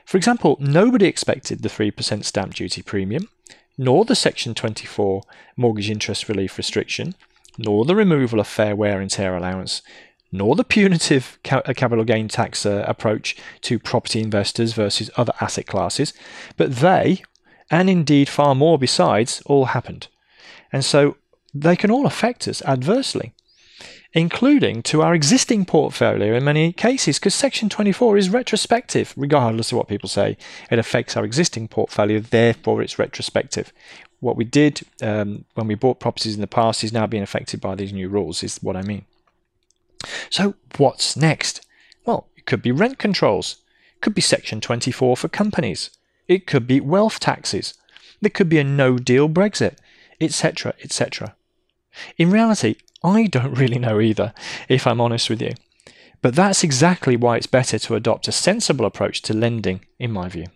For 0.05 0.17
example, 0.17 0.55
nobody 0.59 1.07
expected 1.07 1.63
the 1.63 1.69
three 1.69 1.89
percent 1.89 2.25
stamp 2.25 2.53
duty 2.53 2.83
premium, 2.83 3.29
nor 3.75 4.05
the 4.05 4.15
Section 4.15 4.53
24 4.53 5.23
mortgage 5.55 5.89
interest 5.89 6.29
relief 6.29 6.57
restriction, 6.57 7.15
nor 7.57 7.85
the 7.85 7.95
removal 7.95 8.39
of 8.39 8.47
fair 8.47 8.75
wear 8.75 9.01
and 9.01 9.09
tear 9.09 9.35
allowance, 9.35 9.81
nor 10.31 10.55
the 10.55 10.63
punitive 10.63 11.39
uh, 11.51 11.61
capital 11.75 12.03
gain 12.03 12.27
tax 12.27 12.65
uh, 12.65 12.83
approach 12.87 13.35
to 13.61 13.79
property 13.79 14.21
investors 14.21 14.73
versus 14.73 15.09
other 15.15 15.33
asset 15.39 15.67
classes, 15.67 16.13
but 16.57 16.75
they, 16.77 17.21
and 17.69 17.89
indeed 17.89 18.29
far 18.29 18.55
more 18.55 18.77
besides, 18.77 19.41
all 19.45 19.65
happened. 19.65 20.07
And 20.71 20.83
so 20.83 21.17
they 21.53 21.75
can 21.75 21.91
all 21.91 22.05
affect 22.05 22.47
us 22.47 22.61
adversely. 22.63 23.33
including 24.13 24.81
to 24.81 25.01
our 25.01 25.13
existing 25.13 25.65
portfolio 25.65 26.33
in 26.33 26.43
many 26.43 26.71
cases, 26.71 27.19
because 27.19 27.35
Section 27.35 27.69
24 27.69 28.17
is 28.17 28.29
retrospective, 28.29 29.13
regardless 29.17 29.71
of 29.71 29.77
what 29.77 29.87
people 29.87 30.09
say. 30.09 30.37
It 30.71 30.79
affects 30.79 31.15
our 31.15 31.25
existing 31.25 31.67
portfolio, 31.67 32.19
therefore, 32.19 32.81
it's 32.81 32.97
retrospective. 32.97 33.71
What 34.19 34.37
we 34.37 34.45
did 34.45 34.81
um, 35.03 35.45
when 35.53 35.67
we 35.67 35.75
bought 35.75 35.99
properties 35.99 36.35
in 36.35 36.41
the 36.41 36.47
past 36.47 36.83
is 36.83 36.93
now 36.93 37.05
being 37.05 37.21
affected 37.21 37.61
by 37.61 37.75
these 37.75 37.93
new 37.93 38.09
rules, 38.09 38.43
is 38.43 38.57
what 38.63 38.75
I 38.75 38.81
mean. 38.81 39.05
So, 40.29 40.55
what's 40.77 41.17
next? 41.17 41.65
Well, 42.05 42.27
it 42.35 42.45
could 42.45 42.61
be 42.61 42.71
rent 42.71 42.97
controls, 42.97 43.57
it 43.95 44.01
could 44.01 44.15
be 44.15 44.21
Section 44.21 44.61
24 44.61 45.17
for 45.17 45.27
companies, 45.27 45.89
it 46.27 46.47
could 46.47 46.67
be 46.67 46.79
wealth 46.79 47.19
taxes, 47.19 47.73
there 48.21 48.29
could 48.29 48.49
be 48.49 48.59
a 48.59 48.63
no 48.63 48.97
deal 48.97 49.29
Brexit, 49.29 49.77
etc., 50.19 50.73
etc. 50.83 51.35
In 52.17 52.31
reality, 52.31 52.75
I 53.03 53.27
don't 53.27 53.53
really 53.57 53.79
know 53.79 53.99
either, 53.99 54.33
if 54.69 54.87
I'm 54.87 55.01
honest 55.01 55.29
with 55.29 55.41
you. 55.41 55.53
But 56.21 56.35
that's 56.35 56.63
exactly 56.63 57.15
why 57.15 57.37
it's 57.37 57.47
better 57.47 57.77
to 57.77 57.95
adopt 57.95 58.27
a 58.27 58.31
sensible 58.31 58.85
approach 58.85 59.21
to 59.23 59.33
lending, 59.33 59.81
in 59.99 60.11
my 60.11 60.29
view. 60.29 60.47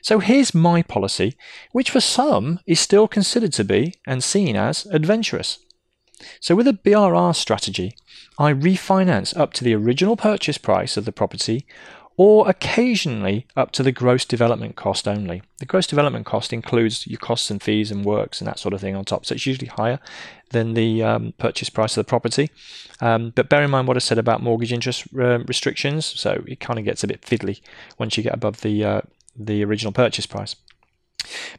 So 0.00 0.18
here's 0.18 0.54
my 0.54 0.82
policy, 0.82 1.34
which 1.72 1.90
for 1.90 2.00
some 2.00 2.60
is 2.66 2.78
still 2.78 3.08
considered 3.08 3.52
to 3.54 3.64
be 3.64 3.94
and 4.06 4.22
seen 4.22 4.54
as 4.54 4.86
adventurous. 4.86 5.58
So 6.40 6.54
with 6.54 6.68
a 6.68 6.72
BRR 6.72 7.34
strategy, 7.34 7.96
I 8.38 8.52
refinance 8.52 9.36
up 9.36 9.52
to 9.54 9.64
the 9.64 9.74
original 9.74 10.16
purchase 10.16 10.58
price 10.58 10.96
of 10.96 11.04
the 11.04 11.12
property 11.12 11.66
or 12.16 12.48
occasionally 12.48 13.46
up 13.56 13.72
to 13.72 13.82
the 13.82 13.90
gross 13.90 14.24
development 14.24 14.76
cost 14.76 15.08
only. 15.08 15.42
The 15.58 15.66
gross 15.66 15.86
development 15.86 16.26
cost 16.26 16.52
includes 16.52 17.06
your 17.06 17.18
costs 17.18 17.50
and 17.50 17.60
fees 17.62 17.90
and 17.90 18.04
works 18.04 18.40
and 18.40 18.46
that 18.46 18.58
sort 18.58 18.72
of 18.72 18.80
thing 18.80 18.94
on 18.94 19.04
top, 19.04 19.26
so 19.26 19.34
it's 19.34 19.46
usually 19.46 19.66
higher 19.66 19.98
than 20.50 20.74
the 20.74 21.02
um, 21.02 21.34
purchase 21.38 21.70
price 21.70 21.96
of 21.96 22.04
the 22.04 22.08
property. 22.08 22.50
Um, 23.00 23.32
but 23.34 23.48
bear 23.48 23.62
in 23.62 23.70
mind 23.70 23.88
what 23.88 23.96
I 23.96 24.00
said 24.00 24.18
about 24.18 24.42
mortgage 24.42 24.72
interest 24.72 25.06
uh, 25.18 25.40
restrictions, 25.40 26.06
so 26.06 26.44
it 26.46 26.60
kind 26.60 26.78
of 26.78 26.84
gets 26.84 27.02
a 27.02 27.08
bit 27.08 27.22
fiddly 27.22 27.60
once 27.98 28.16
you 28.16 28.22
get 28.22 28.34
above 28.34 28.60
the 28.60 28.84
uh, 28.84 29.00
the 29.36 29.64
original 29.64 29.92
purchase 29.92 30.26
price. 30.26 30.54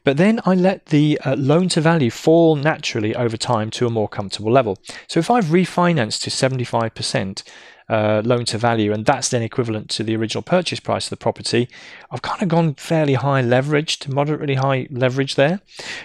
But 0.04 0.16
then 0.16 0.40
I 0.44 0.54
let 0.54 0.86
the 0.86 1.18
uh, 1.24 1.36
loan 1.36 1.68
to 1.70 1.80
value 1.80 2.10
fall 2.10 2.56
naturally 2.56 3.14
over 3.14 3.36
time 3.36 3.70
to 3.72 3.86
a 3.86 3.90
more 3.90 4.08
comfortable 4.08 4.52
level. 4.52 4.78
So 5.08 5.20
if 5.20 5.30
I've 5.30 5.46
refinanced 5.46 6.22
to 6.22 6.30
75%, 6.30 7.42
uh, 7.88 8.20
loan 8.24 8.44
to 8.46 8.58
value, 8.58 8.92
and 8.92 9.06
that's 9.06 9.28
then 9.28 9.42
equivalent 9.42 9.90
to 9.90 10.02
the 10.02 10.16
original 10.16 10.42
purchase 10.42 10.80
price 10.80 11.06
of 11.06 11.10
the 11.10 11.16
property. 11.16 11.68
I've 12.10 12.22
kind 12.22 12.42
of 12.42 12.48
gone 12.48 12.74
fairly 12.74 13.14
high 13.14 13.42
leverage 13.42 13.98
to 14.00 14.12
moderately 14.12 14.56
high 14.56 14.88
leverage 14.90 15.36
there, 15.36 15.60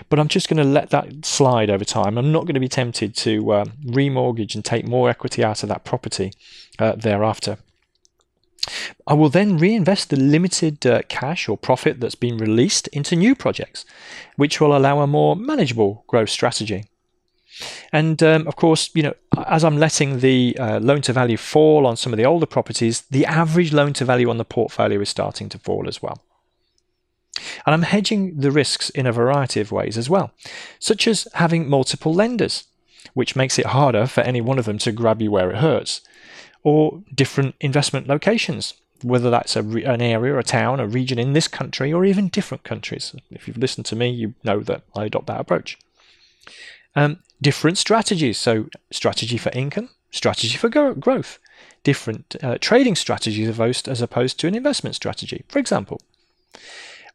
but 0.10 0.20
I'm 0.20 0.28
just 0.28 0.48
going 0.48 0.58
to 0.58 0.64
let 0.64 0.92
that 0.92 1.26
slide 1.26 1.70
over 1.70 1.86
time. 1.86 2.18
I'm 2.18 2.32
not 2.32 2.42
going 2.42 2.54
to 2.54 2.60
be 2.60 2.68
tempted 2.68 3.16
to 3.18 3.52
uh, 3.52 3.66
remortgage 3.86 4.56
and 4.56 4.64
take 4.64 4.88
more 4.88 5.10
equity 5.10 5.44
out 5.44 5.64
of 5.64 5.70
that 5.70 5.84
property 5.84 6.34
uh, 6.78 6.94
thereafter. 6.94 7.58
I 9.08 9.14
will 9.14 9.30
then 9.30 9.58
reinvest 9.58 10.10
the 10.10 10.18
limited 10.18 10.86
uh, 10.86 11.02
cash 11.10 11.50
or 11.50 11.58
profit 11.58 12.00
that's 12.00 12.16
been 12.16 12.38
released 12.38 12.88
into 12.90 13.16
new 13.16 13.36
projects, 13.36 13.86
which 14.36 14.62
will 14.62 14.76
allow 14.76 15.00
a 15.00 15.08
more 15.08 15.36
manageable 15.36 16.04
growth 16.08 16.30
strategy. 16.30 16.86
And 17.92 18.22
um, 18.24 18.48
of 18.48 18.56
course, 18.56 18.90
you 18.94 19.04
know, 19.04 19.14
as 19.48 19.64
I'm 19.64 19.78
letting 19.78 20.20
the 20.20 20.58
uh, 20.60 20.80
loan 20.80 21.02
to 21.02 21.14
value 21.14 21.38
fall 21.38 21.86
on 21.86 21.98
some 21.98 22.14
of 22.14 22.18
the 22.18 22.26
older 22.26 22.46
properties, 22.46 23.02
the 23.02 23.26
average 23.26 23.74
loan 23.74 23.94
to 23.94 24.06
value 24.06 24.30
on 24.30 24.38
the 24.38 24.46
portfolio 24.46 25.02
is 25.02 25.10
starting 25.10 25.50
to 25.50 25.60
fall 25.60 25.88
as 25.88 26.02
well. 26.02 26.22
And 27.66 27.74
I'm 27.74 27.82
hedging 27.84 28.40
the 28.40 28.52
risks 28.52 28.90
in 28.90 29.08
a 29.08 29.12
variety 29.12 29.60
of 29.60 29.72
ways 29.72 29.98
as 29.98 30.10
well, 30.10 30.32
such 30.80 31.08
as 31.08 31.28
having 31.34 31.70
multiple 31.70 32.14
lenders, 32.14 32.66
which 33.14 33.36
makes 33.36 33.58
it 33.60 33.68
harder 33.68 34.06
for 34.06 34.22
any 34.22 34.42
one 34.42 34.60
of 34.60 34.66
them 34.66 34.78
to 34.80 34.92
grab 34.92 35.22
you 35.22 35.32
where 35.32 35.52
it 35.52 35.58
hurts, 35.58 36.02
or 36.64 37.02
different 37.14 37.56
investment 37.60 38.08
locations, 38.08 38.74
whether 39.02 39.30
that's 39.30 39.56
a 39.56 39.64
re- 39.64 39.84
an 39.84 40.02
area, 40.02 40.38
a 40.38 40.44
town, 40.44 40.80
a 40.80 40.88
region 40.88 41.18
in 41.20 41.34
this 41.34 41.48
country, 41.48 41.92
or 41.92 42.06
even 42.06 42.28
different 42.28 42.64
countries. 42.64 43.16
If 43.32 43.48
you've 43.48 43.58
listened 43.58 43.86
to 43.88 43.96
me, 43.96 44.10
you 44.10 44.34
know 44.44 44.60
that 44.62 44.84
I 44.96 45.06
adopt 45.06 45.28
that 45.28 45.40
approach. 45.40 45.78
Um, 46.96 47.20
different 47.42 47.78
strategies. 47.78 48.38
So, 48.38 48.70
strategy 48.92 49.38
for 49.38 49.50
income, 49.52 49.90
strategy 50.12 50.58
for 50.58 50.70
growth, 50.70 51.40
different 51.84 52.36
uh, 52.44 52.58
trading 52.60 52.96
strategies 52.96 53.60
as 53.60 54.02
opposed 54.02 54.40
to 54.40 54.48
an 54.48 54.56
investment 54.56 54.96
strategy. 54.96 55.44
For 55.48 55.60
example, 55.60 56.02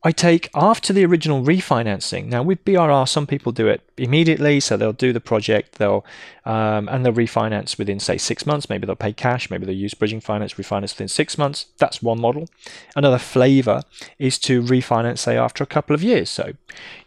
I 0.06 0.12
take 0.12 0.48
after 0.54 0.92
the 0.92 1.04
original 1.04 1.42
refinancing. 1.42 2.26
Now 2.26 2.40
with 2.40 2.64
BRR, 2.64 3.08
some 3.08 3.26
people 3.26 3.50
do 3.50 3.66
it 3.66 3.80
immediately, 3.96 4.60
so 4.60 4.76
they'll 4.76 4.92
do 4.92 5.12
the 5.12 5.20
project, 5.20 5.78
they'll 5.78 6.04
um, 6.44 6.88
and 6.88 7.04
they'll 7.04 7.12
refinance 7.12 7.76
within 7.76 7.98
say 7.98 8.16
six 8.16 8.46
months. 8.46 8.70
Maybe 8.70 8.86
they'll 8.86 8.94
pay 8.94 9.12
cash, 9.12 9.50
maybe 9.50 9.66
they'll 9.66 9.74
use 9.74 9.94
bridging 9.94 10.20
finance, 10.20 10.54
refinance 10.54 10.94
within 10.94 11.08
six 11.08 11.36
months. 11.36 11.66
That's 11.78 12.04
one 12.04 12.20
model. 12.20 12.48
Another 12.94 13.18
flavour 13.18 13.82
is 14.16 14.38
to 14.46 14.62
refinance 14.62 15.18
say 15.18 15.36
after 15.36 15.64
a 15.64 15.66
couple 15.66 15.92
of 15.92 16.04
years. 16.04 16.30
So 16.30 16.52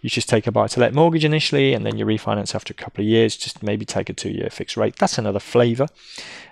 you 0.01 0.09
just 0.09 0.27
take 0.27 0.45
a 0.45 0.51
buy-to-let 0.51 0.93
mortgage 0.93 1.23
initially, 1.23 1.73
and 1.73 1.85
then 1.85 1.97
you 1.97 2.05
refinance 2.05 2.53
after 2.53 2.73
a 2.73 2.75
couple 2.83 3.01
of 3.01 3.07
years. 3.07 3.37
Just 3.37 3.63
maybe 3.63 3.85
take 3.85 4.09
a 4.09 4.13
two-year 4.13 4.49
fixed 4.49 4.75
rate. 4.75 4.97
That's 4.97 5.17
another 5.17 5.39
flavour. 5.39 5.87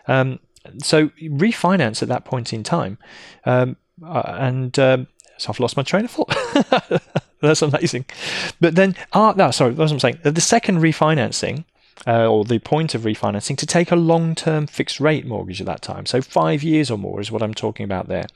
Um, 0.08 0.40
so 0.82 1.10
refinance 1.22 2.02
at 2.02 2.08
that 2.08 2.24
point 2.24 2.54
in 2.54 2.64
time, 2.64 3.00
um, 3.44 3.76
uh, 4.02 4.36
and 4.38 4.80
um, 4.80 5.08
so 5.38 5.50
I've 5.50 5.60
lost 5.60 5.78
my 5.78 5.84
train 5.84 6.06
of 6.06 6.12
thought. 6.12 6.36
That's 7.42 7.62
amazing. 7.62 8.06
But 8.60 8.76
then, 8.76 8.96
ah, 9.14 9.34
no, 9.38 9.52
sorry, 9.52 9.74
that's 9.76 9.92
what 9.92 9.94
I'm 9.94 10.00
saying. 10.00 10.20
The 10.24 10.42
second 10.42 10.80
refinancing 10.80 11.66
uh, 12.06 12.28
or 12.28 12.46
the 12.46 12.60
point 12.60 12.94
of 12.94 13.02
refinancing 13.02 13.58
to 13.58 13.66
take 13.66 13.92
a 13.92 13.96
long 13.96 14.36
term 14.36 14.68
fixed 14.68 15.00
rate 15.00 15.26
mortgage 15.26 15.62
at 15.62 15.68
that 15.68 15.82
time. 15.82 16.06
So, 16.06 16.22
five 16.22 16.64
years 16.64 16.92
or 16.92 16.98
more 16.98 17.20
is 17.20 17.32
what 17.32 17.42
I'm 17.42 17.54
talking 17.54 17.84
about 17.84 18.08
there. 18.08 18.28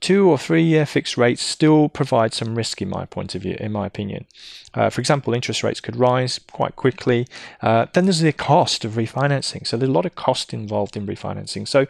Two 0.00 0.28
or 0.30 0.38
three 0.38 0.62
year 0.62 0.86
fixed 0.86 1.16
rates 1.16 1.42
still 1.42 1.88
provide 1.88 2.32
some 2.32 2.54
risk, 2.54 2.80
in 2.80 2.88
my 2.88 3.04
point 3.04 3.34
of 3.34 3.42
view, 3.42 3.56
in 3.60 3.72
my 3.72 3.86
opinion. 3.86 4.26
Uh, 4.74 4.88
for 4.88 5.00
example, 5.00 5.34
interest 5.34 5.62
rates 5.62 5.80
could 5.80 5.96
rise 5.96 6.40
quite 6.50 6.76
quickly. 6.76 7.26
Uh, 7.60 7.86
then 7.92 8.06
there's 8.06 8.20
the 8.20 8.32
cost 8.32 8.84
of 8.84 8.92
refinancing. 8.92 9.66
So, 9.66 9.76
there's 9.76 9.90
a 9.90 9.92
lot 9.92 10.06
of 10.06 10.14
cost 10.14 10.54
involved 10.54 10.96
in 10.96 11.06
refinancing. 11.06 11.68
So, 11.68 11.86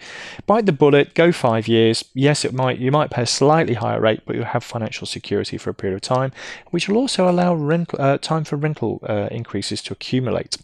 bite 0.47 0.67
the 0.67 0.73
bullet, 0.73 1.15
go 1.15 1.31
five 1.33 1.69
years. 1.69 2.05
Yes, 2.15 2.45
it 2.45 2.53
might 2.53 2.79
you 2.79 2.91
might 2.91 3.11
pay 3.11 3.23
a 3.23 3.27
slightly 3.27 3.75
higher 3.75 4.01
rate, 4.01 4.23
but 4.27 4.37
you'll 4.37 4.45
have 4.47 4.65
financial 4.65 5.07
security 5.07 5.59
for 5.59 5.71
a 5.71 5.75
period 5.75 5.95
of 5.95 6.03
time, 6.03 6.33
which 6.71 6.89
will 6.89 6.97
also 6.97 7.29
allow 7.29 7.53
uh, 7.99 8.19
time 8.19 8.45
for 8.45 8.57
rental 8.57 9.01
uh, 9.09 9.29
increases 9.31 9.83
to 9.83 9.93
accumulate. 9.93 10.57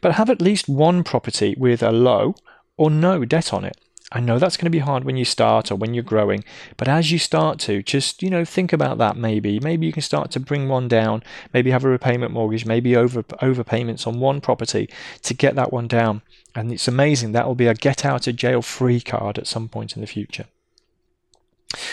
But 0.00 0.12
have 0.12 0.30
at 0.30 0.40
least 0.40 0.68
one 0.68 1.04
property 1.04 1.54
with 1.58 1.82
a 1.82 1.92
low 1.92 2.34
or 2.76 2.90
no 2.90 3.24
debt 3.24 3.52
on 3.52 3.64
it. 3.64 3.76
I 4.12 4.20
know 4.20 4.38
that's 4.38 4.56
going 4.56 4.66
to 4.66 4.70
be 4.70 4.78
hard 4.78 5.02
when 5.02 5.16
you 5.16 5.24
start 5.24 5.72
or 5.72 5.74
when 5.74 5.92
you're 5.92 6.04
growing, 6.04 6.44
but 6.76 6.86
as 6.86 7.10
you 7.10 7.18
start 7.18 7.58
to, 7.60 7.82
just 7.82 8.22
you 8.22 8.30
know, 8.30 8.44
think 8.44 8.72
about 8.72 8.98
that. 8.98 9.16
Maybe, 9.16 9.58
maybe 9.58 9.84
you 9.84 9.92
can 9.92 10.02
start 10.02 10.30
to 10.32 10.40
bring 10.40 10.68
one 10.68 10.86
down. 10.86 11.24
Maybe 11.52 11.72
have 11.72 11.84
a 11.84 11.88
repayment 11.88 12.32
mortgage. 12.32 12.64
Maybe 12.64 12.94
over 12.94 13.24
overpayments 13.24 14.06
on 14.06 14.20
one 14.20 14.40
property 14.40 14.88
to 15.22 15.34
get 15.34 15.56
that 15.56 15.72
one 15.72 15.88
down. 15.88 16.22
And 16.54 16.72
it's 16.72 16.86
amazing 16.86 17.32
that 17.32 17.46
will 17.46 17.56
be 17.56 17.66
a 17.66 17.74
get 17.74 18.04
out 18.04 18.28
of 18.28 18.36
jail 18.36 18.62
free 18.62 19.00
card 19.00 19.38
at 19.38 19.48
some 19.48 19.68
point 19.68 19.96
in 19.96 20.00
the 20.00 20.06
future. 20.06 20.46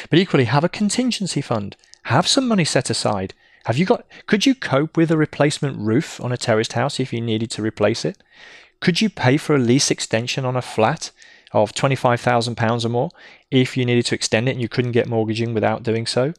But 0.10 0.20
equally, 0.20 0.46
have 0.46 0.63
a 0.63 0.70
contingency 0.70 1.42
fund. 1.42 1.75
Have 2.03 2.27
some 2.27 2.48
money 2.48 2.65
set 2.65 2.92
aside. 2.92 3.34
Have 3.65 3.77
you 3.77 3.86
got? 3.86 4.05
Could 4.27 4.46
you 4.46 4.55
cope 4.55 4.98
with 4.98 5.10
a 5.10 5.17
replacement 5.17 5.77
roof 5.79 6.20
on 6.20 6.32
a 6.32 6.38
terraced 6.38 6.74
house 6.74 7.00
if 7.00 7.13
you 7.13 7.22
needed 7.22 7.50
to 7.51 7.62
replace 7.62 8.03
it? 8.03 8.17
Could 8.82 9.00
you 9.00 9.10
pay 9.10 9.38
for 9.38 9.55
a 9.55 9.60
lease 9.60 9.89
extension 9.89 10.43
on 10.43 10.58
a 10.58 10.62
flat 10.62 11.12
of 11.53 11.74
twenty-five 11.74 12.20
thousand 12.20 12.55
pounds 12.55 12.86
or 12.86 12.89
more 12.89 13.10
if 13.51 13.77
you 13.77 13.86
needed 13.86 14.05
to 14.08 14.15
extend 14.15 14.50
it 14.50 14.51
and 14.51 14.62
you 14.62 14.67
couldn't 14.67 14.91
get 14.91 15.08
mortgaging 15.08 15.53
without 15.53 15.84
doing 15.84 16.05
so? 16.05 16.34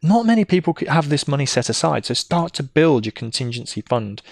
Not 0.00 0.26
many 0.26 0.44
people 0.44 0.76
have 0.86 1.08
this 1.08 1.26
money 1.26 1.44
set 1.44 1.68
aside, 1.68 2.06
so 2.06 2.14
start 2.14 2.52
to 2.54 2.62
build 2.62 3.04
your 3.04 3.12
contingency 3.12 3.80
fund. 3.80 4.22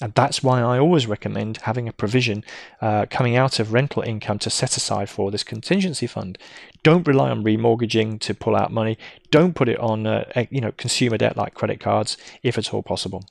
And 0.00 0.14
that's 0.14 0.42
why 0.42 0.62
I 0.62 0.78
always 0.78 1.06
recommend 1.06 1.58
having 1.58 1.86
a 1.86 1.92
provision 1.92 2.42
uh, 2.80 3.04
coming 3.10 3.36
out 3.36 3.60
of 3.60 3.74
rental 3.74 4.02
income 4.02 4.38
to 4.38 4.48
set 4.48 4.78
aside 4.78 5.10
for 5.10 5.30
this 5.30 5.44
contingency 5.44 6.06
fund. 6.06 6.38
Don't 6.82 7.06
rely 7.06 7.28
on 7.28 7.44
remortgaging 7.44 8.20
to 8.20 8.34
pull 8.34 8.56
out 8.56 8.72
money. 8.72 8.96
Don't 9.30 9.54
put 9.54 9.68
it 9.68 9.78
on 9.78 10.06
uh, 10.06 10.24
you 10.50 10.62
know 10.62 10.72
consumer 10.72 11.18
debt 11.18 11.36
like 11.36 11.52
credit 11.52 11.80
cards 11.80 12.16
if 12.42 12.56
at 12.56 12.72
all 12.72 12.82
possible. 12.82 13.22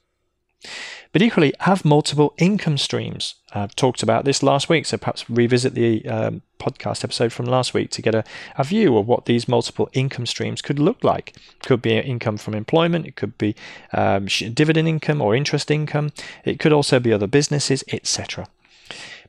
But 1.11 1.21
equally, 1.21 1.53
have 1.61 1.85
multiple 1.85 2.33
income 2.37 2.77
streams. 2.77 3.35
I've 3.53 3.75
talked 3.75 4.03
about 4.03 4.25
this 4.25 4.43
last 4.43 4.69
week, 4.69 4.85
so 4.85 4.97
perhaps 4.97 5.29
revisit 5.29 5.73
the 5.73 6.05
um, 6.07 6.41
podcast 6.59 7.03
episode 7.03 7.33
from 7.33 7.45
last 7.47 7.73
week 7.73 7.89
to 7.91 8.01
get 8.01 8.13
a, 8.13 8.23
a 8.57 8.63
view 8.63 8.95
of 8.97 9.07
what 9.07 9.25
these 9.25 9.47
multiple 9.47 9.89
income 9.93 10.27
streams 10.27 10.61
could 10.61 10.77
look 10.77 11.03
like. 11.03 11.35
It 11.35 11.63
could 11.63 11.81
be 11.81 11.97
income 11.97 12.37
from 12.37 12.53
employment, 12.53 13.07
it 13.07 13.15
could 13.15 13.37
be 13.37 13.55
um, 13.93 14.25
dividend 14.25 14.87
income 14.87 15.21
or 15.21 15.35
interest 15.35 15.71
income, 15.71 16.11
it 16.45 16.59
could 16.59 16.73
also 16.73 16.99
be 16.99 17.13
other 17.13 17.27
businesses, 17.27 17.83
etc. 17.91 18.47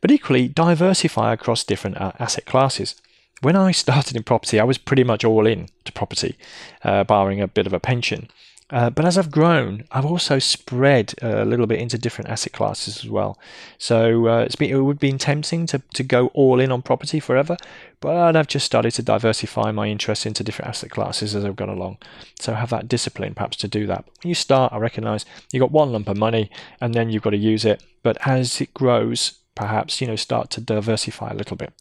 But 0.01 0.11
equally, 0.11 0.49
diversify 0.49 1.33
across 1.33 1.65
different 1.65 1.99
uh, 1.99 2.13
asset 2.19 2.45
classes. 2.45 2.97
When 3.41 3.57
I 3.57 3.73
started 3.73 4.17
in 4.17 4.23
property, 4.23 4.61
I 4.61 4.65
was 4.65 4.77
pretty 4.77 5.05
much 5.05 5.25
all 5.25 5.47
in 5.47 5.69
to 5.87 5.93
property, 5.93 6.37
uh, 6.85 7.05
barring 7.05 7.41
a 7.41 7.49
bit 7.49 7.67
of 7.67 7.73
a 7.73 7.81
pension. 7.81 8.29
Uh, 8.71 8.89
but 8.89 9.05
as 9.05 9.19
I've 9.19 9.31
grown, 9.31 9.85
I've 9.91 10.07
also 10.07 10.39
spread 10.39 11.15
a 11.23 11.45
little 11.45 11.67
bit 11.67 11.81
into 11.81 11.99
different 11.99 12.31
asset 12.31 12.53
classes 12.53 12.99
as 12.99 13.11
well. 13.11 13.39
So 13.79 14.29
uh, 14.29 14.41
it's 14.41 14.57
been, 14.57 14.71
it 14.71 14.81
would 14.81 14.99
be 14.99 15.13
tempting 15.13 15.67
to, 15.67 15.83
to 15.95 16.03
go 16.03 16.29
all 16.29 16.61
in 16.61 16.71
on 16.71 16.83
property 16.83 17.21
forever, 17.21 17.57
but 18.01 18.37
I've 18.37 18.47
just 18.47 18.67
started 18.67 18.93
to 18.93 19.03
diversify 19.03 19.73
my 19.73 19.89
interest 19.89 20.25
into 20.25 20.45
different 20.45 20.69
asset 20.69 20.91
classes 20.91 21.35
as 21.35 21.45
I've 21.45 21.57
gone 21.57 21.69
along. 21.69 21.99
So 22.39 22.55
have 22.55 22.71
that 22.71 22.89
discipline 22.89 23.35
perhaps 23.35 23.57
to 23.59 23.69
do 23.69 23.87
that. 23.89 24.05
When 24.23 24.29
you 24.29 24.35
start, 24.35 24.73
I 24.73 24.79
recognize 24.79 25.25
you've 25.53 25.61
got 25.61 25.73
one 25.73 25.93
lump 25.93 26.09
of 26.09 26.17
money 26.17 26.51
and 26.81 26.95
then 26.95 27.11
you've 27.11 27.23
got 27.23 27.31
to 27.31 27.37
use 27.37 27.65
it. 27.65 27.83
But 28.03 28.19
as 28.27 28.61
it 28.61 28.73
grows, 28.73 29.41
perhaps, 29.55 30.01
you 30.01 30.07
know, 30.07 30.17
start 30.17 30.51
to 30.51 30.61
diversify 30.61 31.31
a 31.31 31.35
little 31.35 31.57
bit 31.57 31.73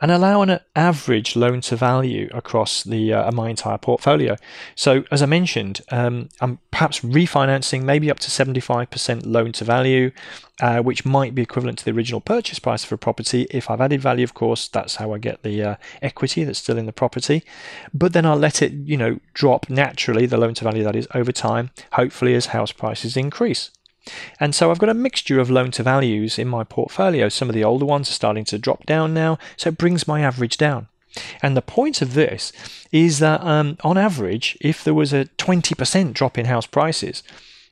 and 0.00 0.10
allow 0.10 0.42
an 0.42 0.60
average 0.76 1.36
loan 1.36 1.60
to 1.62 1.76
value 1.76 2.28
across 2.32 2.82
the 2.82 3.12
uh, 3.12 3.30
my 3.32 3.50
entire 3.50 3.78
portfolio. 3.78 4.36
So, 4.74 5.04
as 5.10 5.22
I 5.22 5.26
mentioned, 5.26 5.80
um, 5.90 6.28
I'm 6.40 6.58
perhaps 6.70 7.00
refinancing 7.00 7.82
maybe 7.82 8.10
up 8.10 8.18
to 8.20 8.30
75% 8.30 9.26
loan 9.26 9.52
to 9.52 9.64
value, 9.64 10.10
uh, 10.60 10.80
which 10.80 11.04
might 11.04 11.34
be 11.34 11.42
equivalent 11.42 11.78
to 11.78 11.84
the 11.84 11.92
original 11.92 12.20
purchase 12.20 12.58
price 12.58 12.84
for 12.84 12.94
a 12.94 12.98
property. 12.98 13.46
If 13.50 13.70
I've 13.70 13.80
added 13.80 14.00
value, 14.00 14.24
of 14.24 14.34
course, 14.34 14.68
that's 14.68 14.96
how 14.96 15.12
I 15.12 15.18
get 15.18 15.42
the 15.42 15.62
uh, 15.62 15.76
equity 16.02 16.44
that's 16.44 16.58
still 16.58 16.78
in 16.78 16.86
the 16.86 16.92
property. 16.92 17.44
But 17.92 18.12
then 18.12 18.26
I'll 18.26 18.36
let 18.36 18.62
it, 18.62 18.72
you 18.72 18.96
know, 18.96 19.20
drop 19.32 19.68
naturally, 19.70 20.26
the 20.26 20.38
loan 20.38 20.54
to 20.54 20.64
value 20.64 20.84
that 20.84 20.96
is 20.96 21.08
over 21.14 21.32
time, 21.32 21.70
hopefully 21.92 22.34
as 22.34 22.46
house 22.46 22.72
prices 22.72 23.16
increase. 23.16 23.70
And 24.38 24.54
so 24.54 24.70
I've 24.70 24.78
got 24.78 24.88
a 24.88 24.94
mixture 24.94 25.40
of 25.40 25.50
loan 25.50 25.70
to 25.72 25.82
values 25.82 26.38
in 26.38 26.48
my 26.48 26.64
portfolio. 26.64 27.28
Some 27.28 27.48
of 27.48 27.54
the 27.54 27.64
older 27.64 27.84
ones 27.84 28.10
are 28.10 28.14
starting 28.14 28.44
to 28.46 28.58
drop 28.58 28.86
down 28.86 29.14
now, 29.14 29.38
so 29.56 29.68
it 29.68 29.78
brings 29.78 30.08
my 30.08 30.20
average 30.20 30.56
down. 30.56 30.88
And 31.42 31.56
the 31.56 31.62
point 31.62 32.02
of 32.02 32.14
this 32.14 32.52
is 32.90 33.18
that 33.20 33.40
um, 33.42 33.76
on 33.82 33.96
average, 33.96 34.58
if 34.60 34.82
there 34.82 34.94
was 34.94 35.12
a 35.12 35.26
20% 35.38 36.12
drop 36.12 36.38
in 36.38 36.46
house 36.46 36.66
prices, 36.66 37.22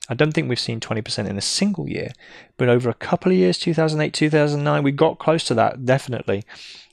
I 0.09 0.15
don't 0.15 0.33
think 0.33 0.49
we've 0.49 0.59
seen 0.59 0.81
20% 0.81 1.29
in 1.29 1.39
a 1.39 1.43
single 1.43 1.89
year, 1.89 2.13
but 2.57 2.69
over 2.69 2.91
a 2.91 2.95
couple 2.95 3.33
of 3.33 3.39
years, 3.39 3.59
2008, 3.59 4.13
2009, 4.13 4.83
we 4.83 4.93
got 4.93 5.19
close 5.19 5.45
to 5.45 5.55
that, 5.55 5.85
definitely. 5.87 6.45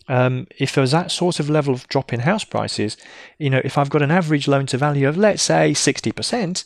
Um, 0.08 0.48
if 0.58 0.74
there 0.74 0.81
was 0.81 0.91
that 0.91 1.12
sort 1.12 1.39
of 1.39 1.50
level 1.50 1.74
of 1.74 1.88
drop 1.88 2.12
in 2.12 2.22
house 2.22 2.43
prices, 2.43 2.98
you 3.38 3.50
know, 3.50 3.62
if 3.63 3.77
I've 3.77 3.91
got 3.91 4.01
an 4.01 4.10
average 4.10 4.48
loan 4.48 4.65
to 4.67 4.77
value 4.77 5.08
of, 5.08 5.17
let's 5.17 5.43
say, 5.43 5.72
60%, 5.72 6.65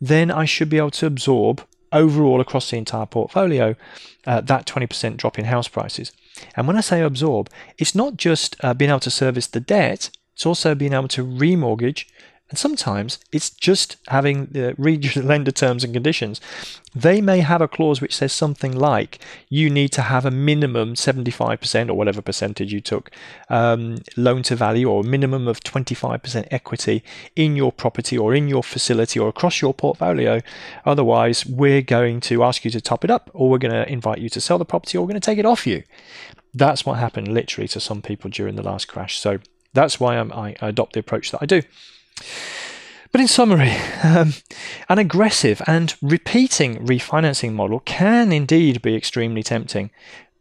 then 0.00 0.30
I 0.30 0.44
should 0.44 0.68
be 0.68 0.76
able 0.76 0.90
to 0.92 1.06
absorb 1.06 1.62
overall 1.92 2.40
across 2.40 2.70
the 2.70 2.76
entire 2.76 3.06
portfolio, 3.06 3.74
uh, 4.26 4.40
that 4.40 4.66
20% 4.66 5.16
drop 5.16 5.38
in 5.38 5.44
house 5.46 5.68
prices. 5.68 6.12
And 6.56 6.66
when 6.66 6.76
I 6.76 6.80
say 6.80 7.00
absorb, 7.00 7.50
it's 7.78 7.94
not 7.94 8.16
just 8.16 8.56
uh, 8.64 8.74
being 8.74 8.90
able 8.90 9.00
to 9.00 9.10
service 9.10 9.46
the 9.46 9.60
debt, 9.60 10.10
it's 10.34 10.46
also 10.46 10.74
being 10.74 10.92
able 10.92 11.08
to 11.08 11.24
remortgage 11.24 12.06
and 12.52 12.58
sometimes 12.58 13.18
it's 13.32 13.48
just 13.48 13.96
having 14.08 14.44
the 14.48 14.74
read 14.78 15.16
lender 15.16 15.50
terms 15.50 15.84
and 15.84 15.94
conditions. 15.94 16.38
They 16.94 17.22
may 17.22 17.38
have 17.38 17.62
a 17.62 17.66
clause 17.66 18.02
which 18.02 18.14
says 18.14 18.34
something 18.34 18.76
like 18.76 19.18
you 19.48 19.70
need 19.70 19.88
to 19.92 20.02
have 20.02 20.26
a 20.26 20.30
minimum 20.30 20.92
75% 20.92 21.88
or 21.88 21.94
whatever 21.94 22.20
percentage 22.20 22.70
you 22.70 22.82
took 22.82 23.10
um, 23.48 24.02
loan 24.18 24.42
to 24.42 24.54
value 24.54 24.90
or 24.90 25.00
a 25.00 25.06
minimum 25.06 25.48
of 25.48 25.60
25% 25.60 26.46
equity 26.50 27.02
in 27.34 27.56
your 27.56 27.72
property 27.72 28.18
or 28.18 28.34
in 28.34 28.48
your 28.48 28.62
facility 28.62 29.18
or 29.18 29.30
across 29.30 29.62
your 29.62 29.72
portfolio. 29.72 30.42
Otherwise, 30.84 31.46
we're 31.46 31.80
going 31.80 32.20
to 32.20 32.44
ask 32.44 32.66
you 32.66 32.70
to 32.70 32.82
top 32.82 33.02
it 33.02 33.10
up 33.10 33.30
or 33.32 33.48
we're 33.48 33.56
going 33.56 33.72
to 33.72 33.90
invite 33.90 34.18
you 34.18 34.28
to 34.28 34.42
sell 34.42 34.58
the 34.58 34.66
property 34.66 34.98
or 34.98 35.00
we're 35.00 35.08
going 35.08 35.20
to 35.22 35.24
take 35.24 35.38
it 35.38 35.46
off 35.46 35.66
you. 35.66 35.84
That's 36.52 36.84
what 36.84 36.98
happened 36.98 37.28
literally 37.28 37.68
to 37.68 37.80
some 37.80 38.02
people 38.02 38.28
during 38.28 38.56
the 38.56 38.62
last 38.62 38.88
crash. 38.88 39.18
So 39.18 39.38
that's 39.72 39.98
why 39.98 40.18
I'm, 40.18 40.30
I 40.34 40.54
adopt 40.60 40.92
the 40.92 41.00
approach 41.00 41.30
that 41.30 41.38
I 41.40 41.46
do. 41.46 41.62
But 43.12 43.20
in 43.20 43.28
summary, 43.28 43.72
um, 44.02 44.32
an 44.88 44.98
aggressive 44.98 45.60
and 45.66 45.94
repeating 46.00 46.86
refinancing 46.86 47.52
model 47.52 47.80
can 47.80 48.32
indeed 48.32 48.80
be 48.80 48.96
extremely 48.96 49.42
tempting, 49.42 49.90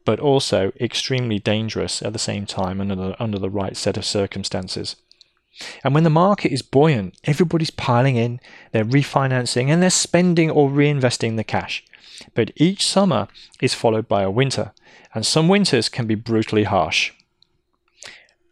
but 0.05 0.19
also 0.19 0.71
extremely 0.79 1.37
dangerous 1.37 2.01
at 2.01 2.13
the 2.13 2.19
same 2.19 2.45
time 2.45 2.79
under 2.79 2.95
the, 2.95 3.21
under 3.21 3.37
the 3.37 3.49
right 3.49 3.75
set 3.75 3.97
of 3.97 4.05
circumstances. 4.05 4.95
And 5.83 5.93
when 5.93 6.05
the 6.05 6.09
market 6.09 6.53
is 6.53 6.61
buoyant, 6.61 7.15
everybody's 7.25 7.71
piling 7.71 8.15
in, 8.15 8.39
they're 8.71 8.85
refinancing, 8.85 9.67
and 9.67 9.83
they're 9.83 9.89
spending 9.89 10.49
or 10.49 10.69
reinvesting 10.69 11.35
the 11.35 11.43
cash. 11.43 11.83
But 12.33 12.51
each 12.55 12.85
summer 12.85 13.27
is 13.61 13.73
followed 13.73 14.07
by 14.07 14.23
a 14.23 14.31
winter, 14.31 14.71
and 15.13 15.25
some 15.25 15.49
winters 15.49 15.89
can 15.89 16.07
be 16.07 16.15
brutally 16.15 16.63
harsh. 16.63 17.11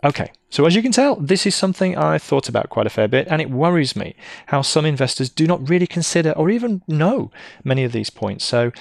Okay, 0.01 0.31
so 0.49 0.65
as 0.65 0.75
you 0.75 0.81
can 0.81 0.93
tell, 0.93 1.17
this 1.17 1.45
is 1.45 1.55
something 1.55 1.97
I've 1.97 2.23
thought 2.23 2.47
about 2.47 2.69
quite 2.69 2.87
a 2.87 2.89
fair 2.89 3.09
bit, 3.09 3.27
and 3.29 3.41
it 3.41 3.49
worries 3.49 3.97
me 3.97 4.15
how 4.45 4.61
some 4.61 4.85
investors 4.85 5.29
do 5.29 5.45
not 5.45 5.67
really 5.67 5.87
consider 5.87 6.31
or 6.31 6.49
even 6.49 6.81
know 6.87 7.31
many 7.65 7.83
of 7.83 7.91
these 7.91 8.09
points. 8.09 8.45
So 8.45 8.71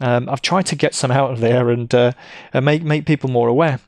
um, 0.00 0.30
I've 0.30 0.40
tried 0.40 0.64
to 0.66 0.76
get 0.76 0.94
some 0.94 1.10
out 1.20 1.30
of 1.30 1.40
there 1.40 1.68
and 1.68 1.94
uh, 1.94 2.12
make 2.54 2.82
make 2.82 3.04
people 3.04 3.28
more 3.28 3.48
aware. 3.48 3.80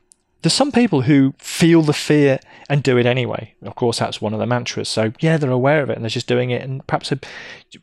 There's 0.43 0.53
some 0.53 0.71
people 0.71 1.01
who 1.01 1.33
feel 1.39 1.81
the 1.81 1.93
fear 1.93 2.39
and 2.69 2.81
do 2.81 2.97
it 2.97 3.05
anyway. 3.05 3.53
Of 3.61 3.75
course, 3.75 3.99
that's 3.99 4.21
one 4.21 4.33
of 4.33 4.39
the 4.39 4.45
mantras. 4.45 4.89
So, 4.89 5.13
yeah, 5.19 5.37
they're 5.37 5.51
aware 5.51 5.83
of 5.83 5.89
it 5.89 5.95
and 5.95 6.03
they're 6.03 6.09
just 6.09 6.27
doing 6.27 6.49
it 6.49 6.61
and 6.61 6.85
perhaps 6.87 7.13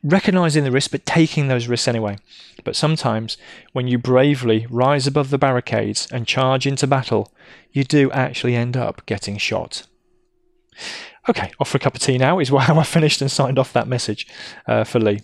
recognizing 0.02 0.64
the 0.64 0.70
risk, 0.70 0.90
but 0.90 1.06
taking 1.06 1.48
those 1.48 1.68
risks 1.68 1.88
anyway. 1.88 2.18
But 2.64 2.76
sometimes, 2.76 3.36
when 3.72 3.86
you 3.86 3.98
bravely 3.98 4.66
rise 4.70 5.06
above 5.06 5.30
the 5.30 5.38
barricades 5.38 6.08
and 6.10 6.26
charge 6.26 6.66
into 6.66 6.86
battle, 6.86 7.32
you 7.70 7.84
do 7.84 8.10
actually 8.10 8.54
end 8.54 8.76
up 8.76 9.04
getting 9.06 9.36
shot. 9.36 9.86
Okay, 11.28 11.52
off 11.60 11.68
for 11.68 11.76
a 11.76 11.80
cup 11.80 11.94
of 11.94 12.00
tea 12.00 12.18
now 12.18 12.38
is 12.38 12.48
how 12.58 12.78
I 12.78 12.84
finished 12.84 13.20
and 13.20 13.30
signed 13.30 13.58
off 13.58 13.72
that 13.72 13.88
message 13.88 14.26
uh, 14.66 14.84
for 14.84 14.98
Lee. 14.98 15.20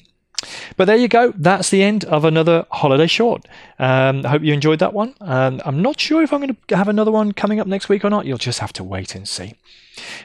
But 0.77 0.85
there 0.85 0.97
you 0.97 1.09
go. 1.09 1.33
That's 1.37 1.71
the 1.71 1.83
end 1.83 2.05
of 2.05 2.25
another 2.25 2.67
holiday 2.71 3.07
short. 3.07 3.47
Um, 3.79 4.25
I 4.25 4.31
hope 4.31 4.43
you 4.43 4.53
enjoyed 4.53 4.79
that 4.79 4.93
one. 4.93 5.15
Um, 5.21 5.61
I'm 5.65 5.83
not 5.83 5.99
sure 5.99 6.23
if 6.23 6.33
I'm 6.33 6.41
going 6.41 6.57
to 6.69 6.77
have 6.77 6.89
another 6.89 7.11
one 7.11 7.33
coming 7.33 7.59
up 7.59 7.67
next 7.67 7.89
week 7.89 8.05
or 8.05 8.11
not. 8.11 8.27
You'll 8.27 8.39
just 8.39 8.61
have 8.61 8.73
to 8.75 8.85
wait 8.85 9.15
and 9.15 9.27
see. 9.27 9.55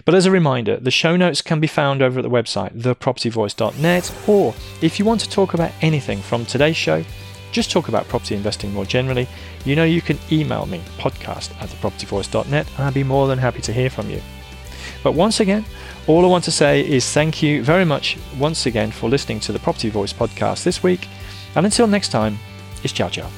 But 0.06 0.14
as 0.14 0.28
a 0.28 0.32
reminder, 0.32 0.78
the 0.78 0.92
show 0.92 1.16
notes 1.16 1.42
can 1.42 1.60
be 1.60 1.68
found 1.68 2.04
over 2.04 2.20
at 2.20 2.24
the 2.24 2.30
website, 2.30 2.80
thepropertyvoice.net, 2.80 4.14
or 4.28 4.54
if 4.82 5.00
you 5.00 5.06
want 5.06 5.22
to 5.22 5.30
talk 5.30 5.56
about 5.56 5.72
anything 5.82 6.22
from 6.22 6.46
today's 6.46 6.78
show, 6.78 7.04
just 7.52 7.72
talk 7.72 7.88
about 7.88 8.08
property 8.08 8.36
investing 8.36 8.74
more 8.74 8.86
generally, 8.86 9.28
you 9.66 9.76
know 9.76 9.84
you 9.84 10.02
can 10.02 10.20
email 10.32 10.66
me, 10.66 10.82
podcast 10.98 11.52
at 11.62 11.70
thepropertyvoice.net, 11.70 12.68
and 12.78 12.84
I'd 12.86 12.94
be 12.94 13.04
more 13.04 13.28
than 13.28 13.40
happy 13.40 13.62
to 13.62 13.74
hear 13.74 13.90
from 13.90 14.10
you. 14.10 14.22
But 15.04 15.14
once 15.14 15.40
again, 15.40 15.66
all 16.08 16.26
I 16.26 16.28
want 16.28 16.46
to 16.46 16.52
say 16.52 16.82
is 16.82 17.12
thank 17.12 17.44
you 17.44 17.64
very 17.64 17.86
much 17.86 18.18
once 18.38 18.66
again 18.66 18.92
for 18.92 19.10
listening 19.10 19.40
to 19.42 19.52
the 19.52 19.60
Property 19.60 19.90
Voice 19.90 20.14
podcast 20.14 20.64
this 20.64 20.82
week. 20.82 21.08
And 21.56 21.66
until 21.66 21.88
next 21.88 22.10
time, 22.10 22.40
it's 22.84 22.94
ciao 22.94 23.10
ciao. 23.10 23.30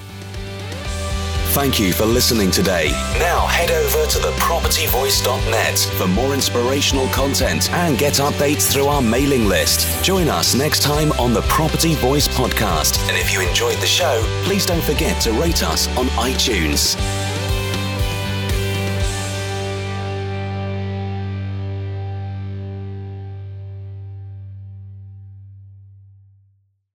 Thank 1.55 1.79
you 1.79 1.93
for 1.93 2.05
listening 2.05 2.51
today. 2.51 2.89
Now 3.17 3.47
head 3.47 3.71
over 3.71 4.05
to 4.11 4.17
thepropertyvoice.net 4.17 5.79
for 5.97 6.05
more 6.07 6.33
inspirational 6.33 7.07
content 7.07 7.71
and 7.71 7.97
get 7.97 8.15
updates 8.15 8.69
through 8.69 8.87
our 8.87 9.01
mailing 9.01 9.45
list. 9.45 10.03
Join 10.03 10.27
us 10.27 10.53
next 10.53 10.81
time 10.83 11.13
on 11.13 11.33
the 11.33 11.43
Property 11.43 11.95
Voice 11.95 12.27
podcast. 12.27 12.99
And 13.07 13.15
if 13.15 13.31
you 13.31 13.39
enjoyed 13.39 13.77
the 13.77 13.87
show, 13.87 14.21
please 14.43 14.65
don't 14.65 14.83
forget 14.83 15.21
to 15.21 15.31
rate 15.31 15.63
us 15.63 15.87
on 15.95 16.07
iTunes. 16.07 16.97